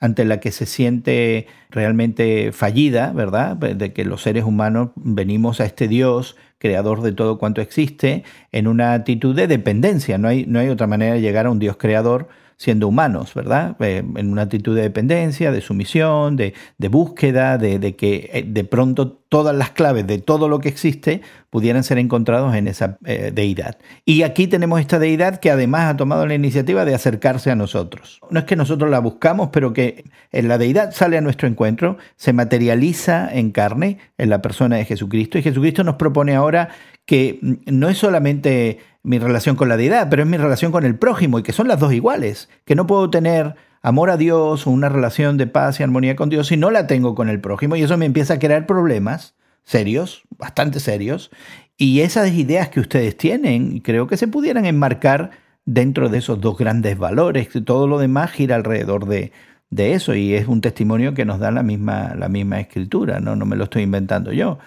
ante 0.00 0.24
la 0.24 0.40
que 0.40 0.52
se 0.52 0.66
siente 0.66 1.46
realmente 1.70 2.52
fallida, 2.52 3.12
¿verdad? 3.12 3.56
De 3.56 3.92
que 3.92 4.04
los 4.04 4.22
seres 4.22 4.44
humanos 4.44 4.90
venimos 4.96 5.60
a 5.60 5.64
este 5.64 5.88
Dios, 5.88 6.36
creador 6.58 7.02
de 7.02 7.12
todo 7.12 7.38
cuanto 7.38 7.60
existe, 7.60 8.24
en 8.52 8.66
una 8.66 8.92
actitud 8.92 9.34
de 9.34 9.46
dependencia. 9.46 10.18
No 10.18 10.28
hay, 10.28 10.44
no 10.46 10.58
hay 10.58 10.68
otra 10.68 10.86
manera 10.86 11.14
de 11.14 11.20
llegar 11.20 11.46
a 11.46 11.50
un 11.50 11.58
Dios 11.58 11.76
creador 11.76 12.28
siendo 12.56 12.88
humanos, 12.88 13.34
¿verdad? 13.34 13.76
Eh, 13.80 14.02
en 14.16 14.30
una 14.30 14.42
actitud 14.42 14.74
de 14.74 14.82
dependencia, 14.82 15.52
de 15.52 15.60
sumisión, 15.60 16.36
de, 16.36 16.54
búsqueda, 16.88 17.58
de, 17.58 17.96
que 17.96 18.30
eh, 18.32 18.44
de 18.46 18.64
pronto 18.64 19.12
todas 19.28 19.56
las 19.56 19.70
claves 19.70 20.06
de 20.06 20.18
todo 20.18 20.48
lo 20.48 20.60
que 20.60 20.68
existe 20.68 21.22
pudieran 21.50 21.82
ser 21.82 21.98
encontrados 21.98 22.54
en 22.54 22.68
esa 22.68 22.98
eh, 23.04 23.32
deidad. 23.34 23.78
Y 24.04 24.22
aquí 24.22 24.46
tenemos 24.46 24.80
esta 24.80 24.98
deidad 24.98 25.40
que 25.40 25.50
además 25.50 25.92
ha 25.92 25.96
tomado 25.96 26.26
la 26.26 26.34
iniciativa 26.34 26.84
de 26.84 26.94
acercarse 26.94 27.50
a 27.50 27.56
nosotros. 27.56 28.20
No 28.30 28.38
es 28.38 28.44
que 28.44 28.56
nosotros 28.56 28.90
la 28.90 29.00
buscamos, 29.00 29.50
pero 29.52 29.72
que 29.72 30.04
la 30.30 30.58
deidad 30.58 30.92
sale 30.92 31.18
a 31.18 31.20
nuestro 31.20 31.48
encuentro, 31.48 31.98
se 32.16 32.32
materializa 32.32 33.28
en 33.32 33.50
carne 33.50 33.98
en 34.18 34.30
la 34.30 34.42
persona 34.42 34.76
de 34.76 34.84
Jesucristo 34.84 35.38
y 35.38 35.42
Jesucristo 35.42 35.84
nos 35.84 35.96
propone 35.96 36.34
ahora 36.34 36.68
que 37.06 37.38
no 37.66 37.88
es 37.88 37.98
solamente 37.98 38.78
mi 39.02 39.18
relación 39.18 39.56
con 39.56 39.68
la 39.68 39.76
deidad, 39.76 40.08
pero 40.08 40.22
es 40.22 40.28
mi 40.28 40.38
relación 40.38 40.72
con 40.72 40.84
el 40.84 40.96
prójimo 40.96 41.38
y 41.38 41.42
que 41.42 41.52
son 41.52 41.68
las 41.68 41.78
dos 41.78 41.92
iguales, 41.92 42.48
que 42.64 42.74
no 42.74 42.86
puedo 42.86 43.10
tener 43.10 43.54
amor 43.82 44.08
a 44.08 44.16
Dios 44.16 44.66
o 44.66 44.70
una 44.70 44.88
relación 44.88 45.36
de 45.36 45.46
paz 45.46 45.78
y 45.78 45.82
armonía 45.82 46.16
con 46.16 46.30
Dios 46.30 46.46
si 46.46 46.56
no 46.56 46.70
la 46.70 46.86
tengo 46.86 47.14
con 47.14 47.28
el 47.28 47.40
prójimo 47.40 47.76
y 47.76 47.82
eso 47.82 47.98
me 47.98 48.06
empieza 48.06 48.34
a 48.34 48.38
crear 48.38 48.66
problemas 48.66 49.34
serios, 49.62 50.22
bastante 50.38 50.80
serios, 50.80 51.30
y 51.76 52.00
esas 52.00 52.32
ideas 52.32 52.68
que 52.68 52.80
ustedes 52.80 53.16
tienen 53.16 53.80
creo 53.80 54.06
que 54.06 54.16
se 54.16 54.28
pudieran 54.28 54.64
enmarcar 54.64 55.30
dentro 55.66 56.08
de 56.08 56.18
esos 56.18 56.40
dos 56.40 56.56
grandes 56.56 56.96
valores, 56.96 57.48
todo 57.64 57.86
lo 57.86 57.98
demás 57.98 58.30
gira 58.30 58.56
alrededor 58.56 59.06
de, 59.06 59.32
de 59.70 59.94
eso 59.94 60.14
y 60.14 60.34
es 60.34 60.46
un 60.46 60.60
testimonio 60.60 61.14
que 61.14 61.24
nos 61.24 61.38
da 61.38 61.50
la 61.50 61.62
misma, 61.62 62.14
la 62.16 62.28
misma 62.28 62.60
escritura, 62.60 63.20
¿no? 63.20 63.36
no 63.36 63.44
me 63.44 63.56
lo 63.56 63.64
estoy 63.64 63.82
inventando 63.82 64.32
yo. 64.32 64.58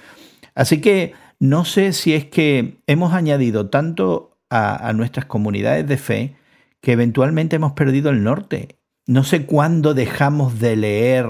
Así 0.54 0.82
que 0.82 1.13
no 1.39 1.65
sé 1.65 1.93
si 1.93 2.13
es 2.13 2.26
que 2.26 2.78
hemos 2.88 3.13
añadido 3.13 3.69
tanto 3.69 4.38
a, 4.50 4.93
nuestras 4.93 5.26
comunidades 5.26 5.88
de 5.88 5.97
fe 5.97 6.36
que 6.82 6.93
eventualmente 6.93 7.58
hemos 7.58 7.73
perdido 7.73 8.10
el 8.10 8.23
norte. 8.23 8.80
No 9.06 9.23
sé 9.23 9.45
cuándo 9.45 9.93
dejamos 9.93 10.60
de 10.60 10.76
leer 10.76 11.26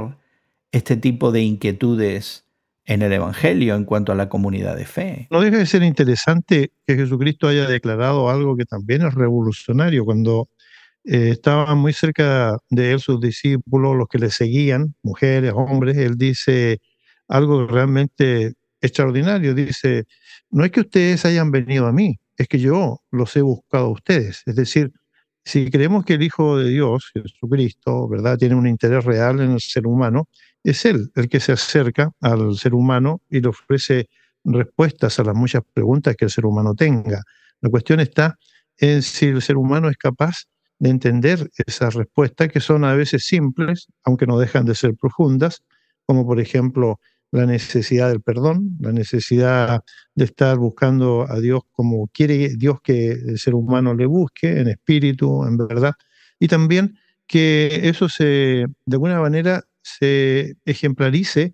este 0.72 0.98
tipo 0.98 1.32
de 1.32 1.42
inquietudes 1.42 2.46
en 2.86 3.02
el 3.02 3.12
Evangelio 3.12 3.76
en 3.76 3.86
cuanto 3.86 4.12
a 4.12 4.16
la 4.16 4.30
comunidad 4.30 4.76
de 4.76 4.86
fe. 4.86 5.28
No 5.30 5.42
deja 5.42 5.58
de 5.58 5.66
ser 5.66 5.84
interesante 5.84 6.72
que 6.86 6.96
Jesucristo 6.96 7.48
haya 7.48 7.68
declarado 7.68 8.30
algo 8.30 8.56
que 8.56 8.66
también 8.66 9.06
es 9.06 9.14
revolucionario. 9.14 10.06
Cuando 10.06 10.48
eh, 11.04 11.30
estaban 11.32 11.78
muy 11.80 11.92
cerca 11.92 12.58
de 12.70 12.94
él 12.94 13.00
sus 13.00 13.20
discípulos, 13.20 13.96
los 13.96 14.08
que 14.08 14.20
le 14.20 14.30
seguían, 14.30 14.96
mujeres, 15.04 15.52
hombres, 15.54 15.98
él 15.98 16.18
dice 16.18 16.80
algo 17.28 17.68
realmente 17.68 18.54
extraordinario. 18.88 19.54
Dice, 19.54 20.06
no 20.50 20.66
es 20.66 20.72
que 20.72 20.82
ustedes 20.82 21.26
hayan 21.26 21.52
venido 21.52 21.88
a 21.88 21.94
mí, 21.94 22.18
es 22.38 22.48
que 22.48 22.60
yo 22.60 23.00
los 23.12 23.36
he 23.36 23.42
buscado 23.42 23.86
a 23.88 23.92
ustedes. 23.92 24.44
Es 24.46 24.56
decir, 24.56 24.92
si 25.46 25.70
creemos 25.72 26.06
que 26.06 26.16
el 26.16 26.24
Hijo 26.24 26.58
de 26.58 26.70
Dios, 26.70 27.12
Jesucristo, 27.14 28.08
¿verdad?, 28.10 28.38
tiene 28.38 28.56
un 28.56 28.68
interés 28.68 29.06
real 29.06 29.40
en 29.40 29.52
el 29.52 29.62
ser 29.62 29.88
humano, 29.88 30.28
es 30.64 30.86
Él 30.86 31.10
el 31.16 31.30
que 31.30 31.40
se 31.40 31.54
acerca 31.54 32.12
al 32.22 32.56
ser 32.58 32.74
humano 32.74 33.22
y 33.30 33.42
le 33.42 33.50
ofrece 33.50 34.08
respuestas 34.44 35.20
a 35.20 35.24
las 35.24 35.36
muchas 35.36 35.62
preguntas 35.74 36.16
que 36.18 36.26
el 36.26 36.32
ser 36.32 36.46
humano 36.46 36.74
tenga. 36.76 37.22
La 37.62 37.70
cuestión 37.70 38.00
está 38.00 38.38
en 38.78 39.02
si 39.02 39.28
el 39.28 39.42
ser 39.42 39.58
humano 39.58 39.90
es 39.90 39.98
capaz 39.98 40.46
de 40.80 40.90
entender 40.90 41.50
esas 41.66 41.96
respuestas 41.96 42.50
que 42.50 42.60
son 42.60 42.84
a 42.86 42.94
veces 42.94 43.26
simples, 43.26 43.88
aunque 44.04 44.28
no 44.28 44.38
dejan 44.38 44.66
de 44.66 44.76
ser 44.76 44.94
profundas, 44.96 45.64
como 46.06 46.26
por 46.26 46.40
ejemplo 46.40 47.00
la 47.32 47.46
necesidad 47.46 48.10
del 48.10 48.22
perdón, 48.22 48.78
la 48.80 48.92
necesidad 48.92 49.84
de 50.16 50.26
estar 50.26 50.58
buscando 50.58 51.26
a 51.30 51.40
Dios 51.40 51.62
como 51.72 52.08
quiere 52.08 52.56
Dios 52.56 52.80
que 52.82 53.12
el 53.12 53.38
ser 53.38 53.54
humano 53.54 53.94
le 53.94 54.06
busque, 54.06 54.60
en 54.60 54.70
espíritu, 54.70 55.44
en 55.46 55.58
verdad, 55.58 55.94
y 56.40 56.48
también 56.48 56.98
que 57.28 57.90
eso 57.90 58.08
se, 58.08 58.66
de 58.86 58.96
alguna 58.96 59.20
manera, 59.20 59.64
se 59.82 60.56
ejemplarice 60.66 61.54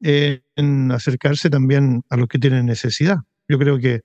en 0.00 0.90
acercarse 0.90 1.48
también 1.48 2.02
a 2.10 2.16
los 2.16 2.26
que 2.26 2.38
tienen 2.38 2.66
necesidad. 2.66 3.18
Yo 3.48 3.58
creo 3.58 3.78
que 3.78 4.00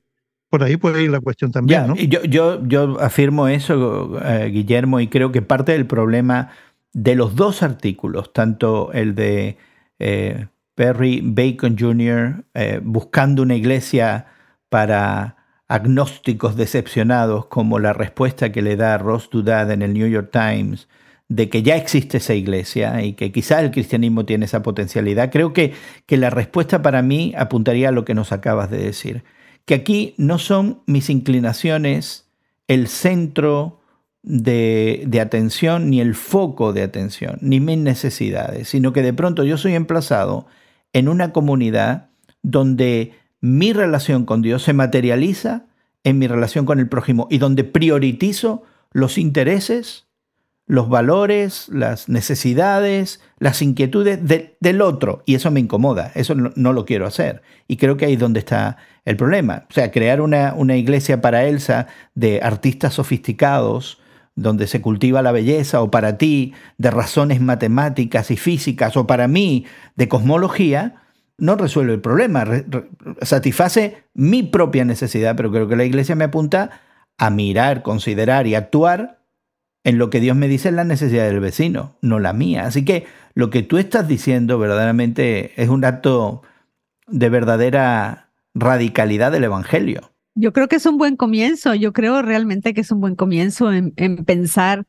por 0.49 0.63
ahí 0.63 0.77
puede 0.77 1.03
ir 1.03 1.09
la 1.09 1.19
cuestión 1.19 1.51
también. 1.51 1.87
¿no? 1.87 1.95
yo, 1.95 2.23
yo, 2.23 2.65
yo 2.65 2.99
afirmo 3.01 3.47
eso, 3.47 4.19
eh, 4.23 4.49
Guillermo, 4.51 4.99
y 4.99 5.07
creo 5.07 5.31
que 5.31 5.41
parte 5.41 5.73
del 5.73 5.87
problema 5.87 6.51
de 6.93 7.15
los 7.15 7.35
dos 7.35 7.63
artículos, 7.63 8.31
tanto 8.31 8.93
el 8.93 9.13
de 9.15 9.57
eh, 9.99 10.47
Perry 10.77 11.21
Bacon 11.23 11.75
Jr., 11.75 12.45
eh, 12.53 12.79
buscando 12.83 13.41
una 13.41 13.55
iglesia 13.55 14.27
para 14.69 15.37
agnósticos 15.67 16.55
decepcionados, 16.55 17.47
como 17.47 17.79
la 17.79 17.93
respuesta 17.93 18.51
que 18.51 18.61
le 18.61 18.75
da 18.75 18.99
Ross 18.99 19.27
Dudad 19.31 19.71
en 19.71 19.81
el 19.81 19.93
New 19.95 20.07
York 20.07 20.29
Times, 20.31 20.87
de 21.29 21.49
que 21.49 21.63
ya 21.63 21.75
existe 21.75 22.17
esa 22.17 22.35
iglesia 22.35 23.01
y 23.01 23.13
que 23.13 23.31
quizá 23.31 23.59
el 23.59 23.71
cristianismo 23.71 24.25
tiene 24.25 24.45
esa 24.45 24.61
potencialidad, 24.61 25.31
creo 25.31 25.51
que, 25.51 25.73
que 26.05 26.15
la 26.15 26.29
respuesta 26.29 26.83
para 26.83 27.01
mí 27.01 27.33
apuntaría 27.35 27.89
a 27.89 27.91
lo 27.91 28.05
que 28.05 28.13
nos 28.13 28.31
acabas 28.31 28.69
de 28.69 28.77
decir, 28.77 29.23
que 29.65 29.73
aquí 29.73 30.13
no 30.19 30.37
son 30.37 30.83
mis 30.85 31.09
inclinaciones 31.09 32.29
el 32.67 32.87
centro 32.87 33.81
de, 34.21 35.05
de, 35.07 35.21
atención, 35.21 35.89
ni 35.89 36.01
el 36.01 36.13
foco 36.13 36.71
de 36.71 36.83
atención, 36.83 37.39
ni 37.41 37.59
mis 37.59 37.79
necesidades, 37.79 38.69
sino 38.69 38.93
que 38.93 39.01
de 39.01 39.13
pronto 39.13 39.43
yo 39.43 39.57
soy 39.57 39.73
emplazado 39.73 40.45
en 40.93 41.07
una 41.07 41.33
comunidad 41.33 42.09
donde 42.41 43.13
mi 43.41 43.73
relación 43.73 44.25
con 44.25 44.41
Dios 44.41 44.63
se 44.63 44.73
materializa 44.73 45.65
en 46.03 46.19
mi 46.19 46.27
relación 46.27 46.65
con 46.65 46.79
el 46.79 46.87
prójimo 46.87 47.27
y 47.29 47.37
donde 47.37 47.63
priorizo 47.63 48.63
los 48.91 49.17
intereses, 49.17 50.07
los 50.65 50.89
valores, 50.89 51.69
las 51.69 52.09
necesidades, 52.09 53.21
las 53.39 53.61
inquietudes 53.61 54.19
del 54.59 54.81
otro. 54.81 55.23
Y 55.25 55.35
eso 55.35 55.51
me 55.51 55.59
incomoda, 55.59 56.11
eso 56.15 56.35
no, 56.35 56.73
lo 56.73 56.85
quiero 56.85 57.05
hacer. 57.05 57.41
Y 57.67 57.77
creo 57.77 57.95
que 57.97 58.05
ahí 58.05 58.13
es 58.13 58.19
donde 58.19 58.39
está 58.39 58.77
el 59.05 59.15
problema. 59.15 59.65
O 59.69 59.73
sea, 59.73 59.91
crear 59.91 60.21
una, 60.21 60.53
una 60.55 60.75
iglesia 60.75 61.21
para 61.21 61.45
Elsa 61.45 61.87
de 62.15 62.41
artistas 62.41 62.93
sofisticados, 62.93 63.99
donde 64.37 64.67
se 64.67 64.81
cultiva 64.81 65.21
la 65.21 65.33
belleza, 65.33 65.81
o 65.81 65.91
para 65.91 66.17
ti 66.17 66.53
de 66.77 66.91
razones 66.91 67.41
matemáticas 67.41 68.31
y 68.31 68.37
físicas, 68.37 68.95
o 68.95 69.05
para 69.05 69.27
mí 69.27 69.65
de 69.95 70.07
cosmología, 70.07 71.01
no 71.37 71.55
resuelve 71.55 71.93
el 71.93 72.01
problema, 72.01 72.45
satisface 73.21 74.03
mi 74.13 74.43
propia 74.43 74.85
necesidad, 74.85 75.35
pero 75.35 75.51
creo 75.51 75.67
que 75.67 75.75
la 75.75 75.85
iglesia 75.85 76.15
me 76.15 76.23
apunta 76.23 76.81
a 77.17 77.29
mirar, 77.29 77.81
considerar 77.81 78.47
y 78.47 78.55
actuar 78.55 79.17
en 79.83 79.97
lo 79.97 80.09
que 80.09 80.19
Dios 80.19 80.35
me 80.35 80.47
dice 80.47 80.69
es 80.69 80.75
la 80.75 80.83
necesidad 80.83 81.25
del 81.25 81.39
vecino, 81.39 81.97
no 82.01 82.19
la 82.19 82.33
mía. 82.33 82.65
Así 82.65 82.85
que 82.85 83.05
lo 83.33 83.49
que 83.49 83.63
tú 83.63 83.77
estás 83.77 84.07
diciendo 84.07 84.59
verdaderamente 84.59 85.59
es 85.61 85.69
un 85.69 85.83
acto 85.83 86.43
de 87.07 87.29
verdadera 87.29 88.29
radicalidad 88.53 89.31
del 89.31 89.45
Evangelio. 89.45 90.11
Yo 90.39 90.53
creo 90.53 90.67
que 90.67 90.75
es 90.75 90.85
un 90.85 90.99
buen 90.99 91.15
comienzo, 91.15 91.73
yo 91.73 91.93
creo 91.93 92.21
realmente 92.21 92.75
que 92.75 92.81
es 92.81 92.91
un 92.91 93.01
buen 93.01 93.15
comienzo 93.15 93.73
en, 93.73 93.91
pensar 94.23 94.85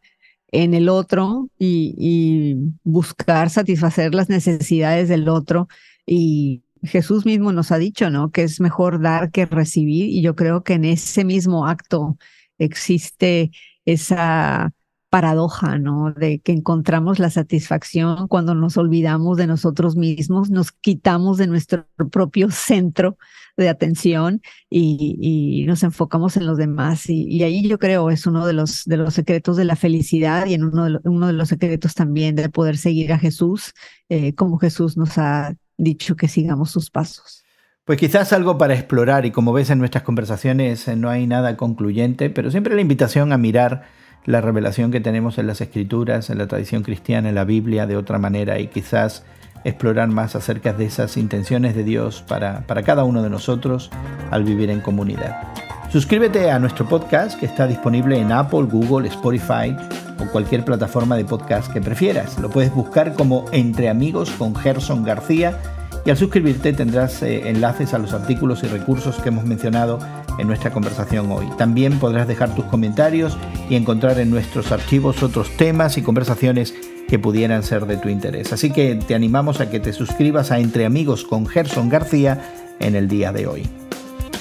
en 0.52 0.74
el 0.74 0.90
otro 0.90 1.48
y, 1.58 2.54
buscar 2.84 3.48
satisfacer 3.48 4.14
las 4.14 4.28
necesidades 4.28 5.08
del 5.08 5.26
otro. 5.28 5.66
Y 6.04 6.64
Jesús 6.82 7.24
mismo 7.24 7.52
nos 7.52 7.72
ha 7.72 7.78
dicho, 7.78 8.10
¿no? 8.10 8.30
Que 8.30 8.42
es 8.42 8.60
mejor 8.60 9.00
dar 9.00 9.30
que 9.30 9.46
recibir. 9.46 10.10
Y 10.10 10.20
yo 10.20 10.36
creo 10.36 10.64
que 10.64 10.74
en 10.74 10.84
ese 10.84 11.24
mismo 11.24 11.66
acto 11.66 12.18
existe 12.58 13.50
esa 13.86 14.74
paradoja, 15.10 15.78
¿no? 15.78 16.12
De 16.12 16.40
que 16.40 16.52
encontramos 16.52 17.18
la 17.18 17.30
satisfacción 17.30 18.28
cuando 18.28 18.54
nos 18.54 18.76
olvidamos 18.76 19.36
de 19.38 19.46
nosotros 19.46 19.96
mismos, 19.96 20.50
nos 20.50 20.72
quitamos 20.72 21.38
de 21.38 21.46
nuestro 21.46 21.86
propio 22.10 22.50
centro 22.50 23.16
de 23.56 23.68
atención 23.68 24.40
y, 24.70 25.64
nos 25.66 25.82
enfocamos 25.82 26.36
en 26.36 26.46
los 26.46 26.56
demás. 26.58 27.08
Y, 27.08 27.42
ahí 27.42 27.66
yo 27.68 27.78
creo 27.78 28.10
es 28.10 28.26
uno 28.26 28.46
de 28.46 28.52
los, 28.52 28.84
de 28.84 28.96
los 28.96 29.14
secretos 29.14 29.56
de 29.56 29.64
la 29.64 29.76
felicidad 29.76 30.46
y 30.46 30.54
en 30.54 30.64
uno 30.64 30.84
de, 30.84 30.98
uno 31.04 31.26
de 31.26 31.32
los 31.32 31.48
secretos 31.48 31.94
también 31.94 32.36
de 32.36 32.48
poder 32.48 32.76
seguir 32.76 33.12
a 33.12 33.18
Jesús, 33.18 33.74
eh, 34.08 34.34
como 34.34 34.58
Jesús 34.58 34.96
nos 34.96 35.18
ha 35.18 35.54
dicho 35.76 36.16
que 36.16 36.28
sigamos 36.28 36.70
sus 36.70 36.90
pasos. 36.90 37.44
Pues 37.84 37.98
quizás 37.98 38.34
algo 38.34 38.58
para 38.58 38.74
explorar 38.74 39.24
y 39.24 39.30
como 39.30 39.52
ves 39.54 39.70
en 39.70 39.78
nuestras 39.78 40.04
conversaciones 40.04 40.86
eh, 40.88 40.96
no 40.96 41.08
hay 41.08 41.26
nada 41.26 41.56
concluyente, 41.56 42.28
pero 42.28 42.50
siempre 42.50 42.74
la 42.74 42.82
invitación 42.82 43.32
a 43.32 43.38
mirar 43.38 43.84
la 44.28 44.42
revelación 44.42 44.90
que 44.90 45.00
tenemos 45.00 45.38
en 45.38 45.46
las 45.46 45.62
escrituras, 45.62 46.28
en 46.28 46.36
la 46.36 46.46
tradición 46.46 46.82
cristiana, 46.82 47.30
en 47.30 47.34
la 47.34 47.44
Biblia 47.44 47.86
de 47.86 47.96
otra 47.96 48.18
manera 48.18 48.58
y 48.58 48.66
quizás 48.66 49.24
explorar 49.64 50.08
más 50.08 50.36
acerca 50.36 50.74
de 50.74 50.84
esas 50.84 51.16
intenciones 51.16 51.74
de 51.74 51.82
Dios 51.82 52.22
para, 52.28 52.60
para 52.66 52.82
cada 52.82 53.04
uno 53.04 53.22
de 53.22 53.30
nosotros 53.30 53.90
al 54.30 54.44
vivir 54.44 54.68
en 54.68 54.82
comunidad. 54.82 55.54
Suscríbete 55.90 56.50
a 56.50 56.58
nuestro 56.58 56.86
podcast 56.86 57.40
que 57.40 57.46
está 57.46 57.66
disponible 57.66 58.18
en 58.18 58.30
Apple, 58.30 58.64
Google, 58.70 59.08
Spotify 59.08 59.74
o 60.20 60.30
cualquier 60.30 60.62
plataforma 60.62 61.16
de 61.16 61.24
podcast 61.24 61.72
que 61.72 61.80
prefieras. 61.80 62.38
Lo 62.38 62.50
puedes 62.50 62.74
buscar 62.74 63.14
como 63.14 63.46
Entre 63.50 63.88
Amigos 63.88 64.30
con 64.32 64.54
Gerson 64.54 65.04
García 65.04 65.58
y 66.04 66.10
al 66.10 66.16
suscribirte 66.16 66.72
tendrás 66.72 67.22
eh, 67.22 67.48
enlaces 67.48 67.94
a 67.94 67.98
los 67.98 68.12
artículos 68.12 68.62
y 68.64 68.68
recursos 68.68 69.16
que 69.16 69.28
hemos 69.28 69.44
mencionado 69.44 69.98
en 70.38 70.46
nuestra 70.46 70.70
conversación 70.70 71.30
hoy. 71.30 71.46
También 71.58 71.98
podrás 71.98 72.28
dejar 72.28 72.54
tus 72.54 72.64
comentarios 72.66 73.36
y 73.68 73.76
encontrar 73.76 74.18
en 74.18 74.30
nuestros 74.30 74.72
archivos 74.72 75.22
otros 75.22 75.50
temas 75.56 75.98
y 75.98 76.02
conversaciones 76.02 76.74
que 77.08 77.18
pudieran 77.18 77.62
ser 77.62 77.86
de 77.86 77.96
tu 77.96 78.08
interés. 78.08 78.52
Así 78.52 78.70
que 78.70 78.94
te 78.94 79.14
animamos 79.14 79.60
a 79.60 79.70
que 79.70 79.80
te 79.80 79.92
suscribas 79.92 80.50
a 80.50 80.58
Entre 80.58 80.84
Amigos 80.84 81.24
con 81.24 81.46
Gerson 81.46 81.88
García 81.88 82.52
en 82.80 82.94
el 82.94 83.08
día 83.08 83.32
de 83.32 83.46
hoy. 83.46 83.68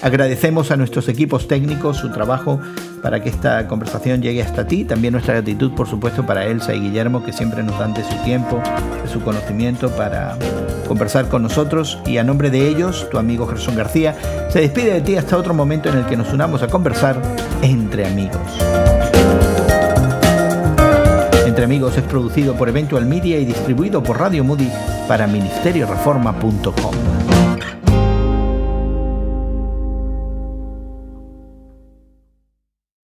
Agradecemos 0.01 0.69
a 0.69 0.77
nuestros 0.77 1.09
equipos 1.09 1.47
técnicos 1.47 1.97
su 1.97 2.11
trabajo 2.11 2.61
para 3.07 3.23
que 3.23 3.29
esta 3.29 3.65
conversación 3.69 4.21
llegue 4.21 4.41
hasta 4.41 4.67
ti. 4.67 4.83
También 4.83 5.13
nuestra 5.13 5.35
gratitud, 5.35 5.71
por 5.71 5.87
supuesto, 5.87 6.25
para 6.25 6.45
Elsa 6.45 6.73
y 6.73 6.81
Guillermo, 6.81 7.23
que 7.23 7.31
siempre 7.31 7.63
nos 7.63 7.79
dan 7.79 7.93
de 7.93 8.03
su 8.03 8.13
tiempo, 8.25 8.61
de 9.01 9.09
su 9.09 9.21
conocimiento 9.21 9.89
para 9.91 10.37
conversar 10.89 11.29
con 11.29 11.41
nosotros. 11.41 11.99
Y 12.05 12.17
a 12.17 12.25
nombre 12.25 12.49
de 12.49 12.67
ellos, 12.67 13.07
tu 13.09 13.17
amigo 13.17 13.47
Gerson 13.47 13.77
García 13.77 14.13
se 14.49 14.59
despide 14.59 14.95
de 14.95 14.99
ti 14.99 15.15
hasta 15.15 15.37
otro 15.37 15.53
momento 15.53 15.87
en 15.87 15.99
el 15.99 16.05
que 16.05 16.17
nos 16.17 16.33
unamos 16.33 16.63
a 16.63 16.67
conversar 16.67 17.21
entre 17.61 18.05
amigos. 18.05 18.41
Entre 21.45 21.63
Amigos 21.63 21.97
es 21.97 22.03
producido 22.03 22.55
por 22.55 22.67
Eventual 22.67 23.05
Media 23.05 23.39
y 23.39 23.45
distribuido 23.45 24.03
por 24.03 24.19
Radio 24.19 24.43
Moody 24.43 24.69
para 25.07 25.27
ministerioreforma.com. 25.27 27.46